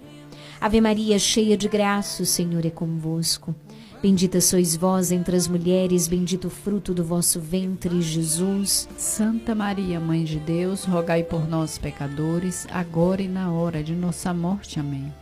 Ave 0.60 0.80
Maria, 0.80 1.18
cheia 1.18 1.56
de 1.56 1.68
graça, 1.68 2.22
o 2.22 2.26
Senhor 2.26 2.64
é 2.64 2.70
convosco. 2.70 3.54
Bendita 4.00 4.40
sois 4.40 4.76
vós 4.76 5.10
entre 5.10 5.34
as 5.36 5.48
mulheres, 5.48 6.06
bendito 6.06 6.46
o 6.46 6.50
fruto 6.50 6.94
do 6.94 7.02
vosso 7.02 7.40
ventre, 7.40 8.00
Jesus. 8.00 8.88
Santa 8.96 9.56
Maria, 9.56 9.98
Mãe 9.98 10.22
de 10.22 10.38
Deus, 10.38 10.84
rogai 10.84 11.24
por 11.24 11.48
nós, 11.48 11.78
pecadores, 11.78 12.66
agora 12.70 13.22
e 13.22 13.28
na 13.28 13.50
hora 13.50 13.82
de 13.82 13.94
nossa 13.94 14.32
morte. 14.32 14.78
Amém. 14.78 15.12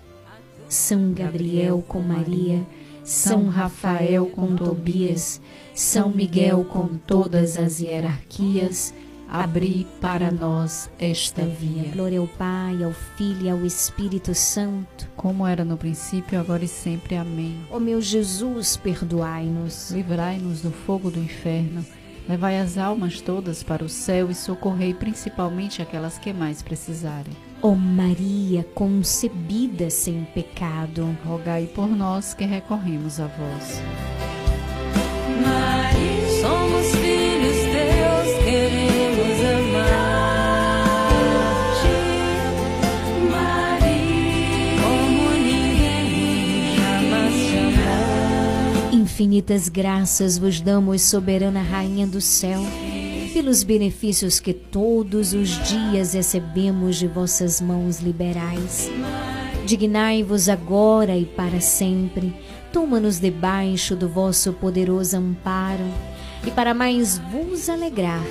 São 0.68 1.12
Gabriel 1.12 1.82
com 1.86 2.02
Maria, 2.02 2.66
São 3.06 3.46
Rafael 3.46 4.26
com 4.26 4.56
Tobias, 4.56 5.40
São 5.72 6.10
Miguel 6.10 6.64
com 6.64 6.88
todas 7.06 7.56
as 7.56 7.78
hierarquias, 7.78 8.92
abri 9.28 9.86
para 10.00 10.32
nós 10.32 10.90
esta 10.98 11.42
via. 11.42 11.92
Glória 11.92 12.18
ao 12.18 12.26
Pai, 12.26 12.82
ao 12.82 12.90
Filho 13.16 13.46
e 13.46 13.48
ao 13.48 13.64
Espírito 13.64 14.34
Santo. 14.34 15.08
Como 15.16 15.46
era 15.46 15.64
no 15.64 15.76
princípio, 15.76 16.40
agora 16.40 16.64
e 16.64 16.68
sempre. 16.68 17.14
Amém. 17.14 17.56
Ó 17.70 17.78
meu 17.78 18.00
Jesus, 18.00 18.76
perdoai-nos. 18.76 19.92
Livrai-nos 19.92 20.62
do 20.62 20.72
fogo 20.72 21.08
do 21.08 21.20
inferno. 21.20 21.86
Levai 22.28 22.58
as 22.58 22.76
almas 22.76 23.20
todas 23.20 23.62
para 23.62 23.84
o 23.84 23.88
céu 23.88 24.32
e 24.32 24.34
socorrei 24.34 24.92
principalmente 24.92 25.80
aquelas 25.80 26.18
que 26.18 26.32
mais 26.32 26.60
precisarem. 26.60 27.32
Ó 27.68 27.74
Maria, 27.74 28.64
concebida 28.76 29.90
sem 29.90 30.22
pecado, 30.32 31.18
rogai 31.26 31.66
por 31.66 31.88
nós 31.88 32.32
que 32.32 32.44
recorremos 32.44 33.18
a 33.18 33.26
vós. 33.26 33.82
Maria, 35.42 36.42
somos 36.42 36.86
filhos 36.94 37.56
teus, 37.56 38.28
queremos 38.44 39.40
amar-te. 39.58 40.06
Maria, 43.32 44.78
como 44.84 45.30
ninguém 45.32 46.76
jamais 46.76 47.34
infinitas 48.92 49.68
graças 49.68 50.38
vos 50.38 50.60
damos, 50.60 51.02
soberana 51.02 51.62
Rainha 51.62 52.06
do 52.06 52.20
céu, 52.20 52.62
pelos 53.36 53.62
benefícios 53.62 54.40
que 54.40 54.54
todos 54.54 55.34
os 55.34 55.62
dias 55.68 56.14
recebemos 56.14 56.96
de 56.96 57.06
vossas 57.06 57.60
mãos 57.60 58.00
liberais. 58.00 58.90
Dignai-vos 59.66 60.48
agora 60.48 61.14
e 61.14 61.26
para 61.26 61.60
sempre, 61.60 62.34
toma-nos 62.72 63.20
debaixo 63.20 63.94
do 63.94 64.08
vosso 64.08 64.54
poderoso 64.54 65.18
amparo, 65.18 65.84
e 66.46 66.50
para 66.50 66.72
mais 66.72 67.18
vos 67.30 67.68
alegrar, 67.68 68.24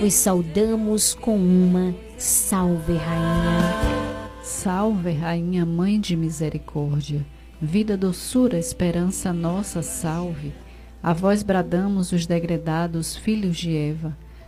vos 0.00 0.14
saudamos 0.14 1.12
com 1.12 1.34
uma 1.34 1.92
Salve 2.16 2.92
Rainha. 2.92 4.14
Salve, 4.44 5.10
Rainha, 5.10 5.66
Mãe 5.66 5.98
de 5.98 6.14
Misericórdia, 6.16 7.26
vida, 7.60 7.96
doçura, 7.96 8.60
esperança 8.60 9.32
nossa, 9.32 9.82
salve. 9.82 10.52
A 11.02 11.12
vós 11.12 11.42
bradamos 11.42 12.12
os 12.12 12.26
degredados 12.26 13.16
filhos 13.16 13.56
de 13.56 13.76
Eva, 13.76 14.16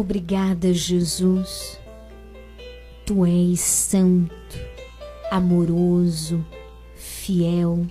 Obrigada, 0.00 0.72
Jesus. 0.72 1.78
Tu 3.04 3.26
és 3.26 3.60
santo, 3.60 4.58
amoroso, 5.30 6.42
fiel 6.96 7.86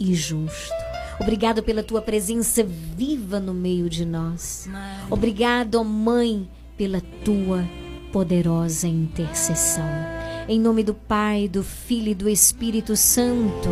e 0.00 0.14
justo. 0.14 0.72
Obrigado 1.20 1.62
pela 1.62 1.82
tua 1.82 2.00
presença 2.00 2.64
viva 2.64 3.38
no 3.38 3.52
meio 3.52 3.90
de 3.90 4.06
nós. 4.06 4.66
Obrigado, 5.10 5.84
Mãe, 5.84 6.48
pela 6.74 7.02
tua 7.22 7.68
poderosa 8.10 8.88
intercessão. 8.88 9.84
Em 10.48 10.58
nome 10.58 10.82
do 10.82 10.94
Pai, 10.94 11.48
do 11.48 11.62
Filho 11.62 12.08
e 12.08 12.14
do 12.14 12.30
Espírito 12.30 12.96
Santo. 12.96 13.68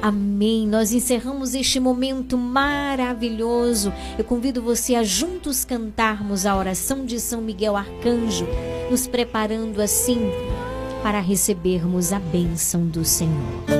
Amém. 0.00 0.66
Nós 0.66 0.92
encerramos 0.92 1.54
este 1.54 1.80
momento 1.80 2.38
maravilhoso. 2.38 3.92
Eu 4.16 4.24
convido 4.24 4.62
você 4.62 4.94
a 4.94 5.02
juntos 5.02 5.64
cantarmos 5.64 6.46
a 6.46 6.56
oração 6.56 7.04
de 7.04 7.18
São 7.18 7.40
Miguel 7.40 7.76
Arcanjo, 7.76 8.46
nos 8.90 9.06
preparando 9.06 9.80
assim 9.80 10.30
para 11.02 11.20
recebermos 11.20 12.12
a 12.12 12.18
bênção 12.18 12.86
do 12.86 13.04
Senhor. 13.04 13.77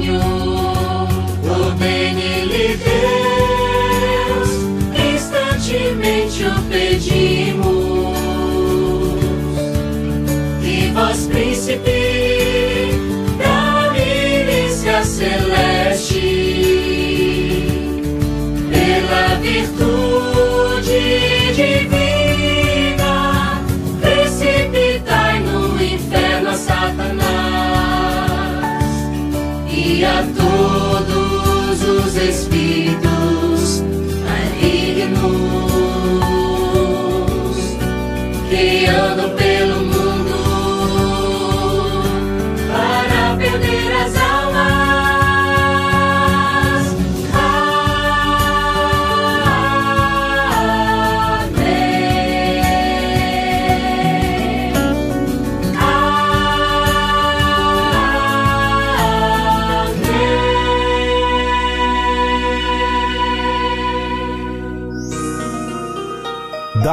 Demônio. 0.00 0.20
Ordene-lhe 1.44 2.76
Deus, 2.76 4.50
instantemente 5.14 6.44
o 6.44 6.62
pedimos. 6.68 8.14
E 10.62 10.90
vós, 10.92 11.26
príncipe 11.26 12.90
da 13.38 13.92
milícia 13.92 15.04
celeste, 15.04 16.20
pela 18.70 19.36
virtude 19.40 20.13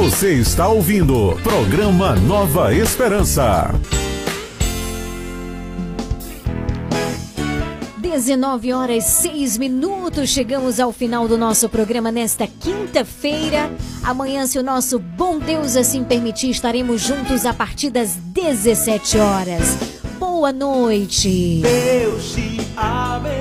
Você 0.00 0.32
está 0.32 0.66
ouvindo 0.66 1.38
programa 1.42 2.16
Nova 2.16 2.74
Esperança. 2.74 3.70
19 7.98 8.72
horas 8.72 9.04
6 9.04 9.58
minutos. 9.58 10.30
Chegamos 10.30 10.80
ao 10.80 10.90
final 10.90 11.28
do 11.28 11.36
nosso 11.36 11.68
programa 11.68 12.10
nesta 12.10 12.46
quinta-feira. 12.46 13.70
Amanhã, 14.02 14.46
se 14.46 14.58
o 14.58 14.62
nosso 14.62 14.98
bom 14.98 15.38
Deus 15.38 15.76
assim 15.76 16.02
permitir, 16.02 16.48
estaremos 16.48 17.02
juntos 17.02 17.44
a 17.44 17.52
partir 17.52 17.90
das 17.90 18.14
17 18.14 19.18
horas. 19.18 19.76
Boa 20.18 20.50
noite. 20.50 21.60
Deus 21.60 22.32
te 22.32 22.58
abençoe 22.74 23.39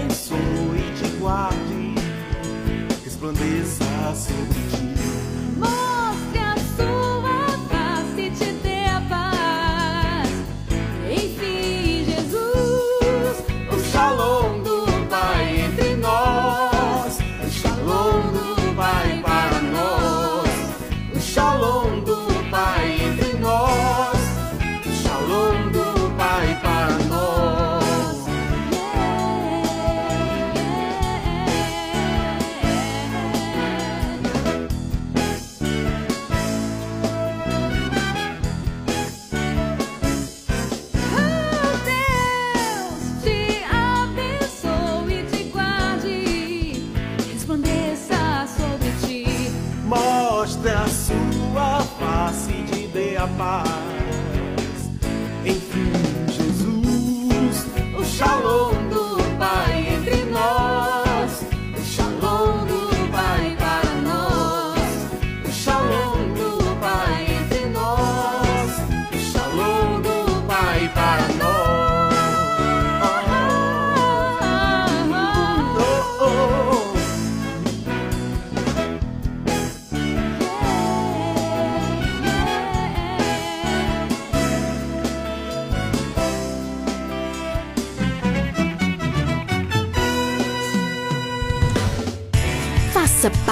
te 53.40 53.89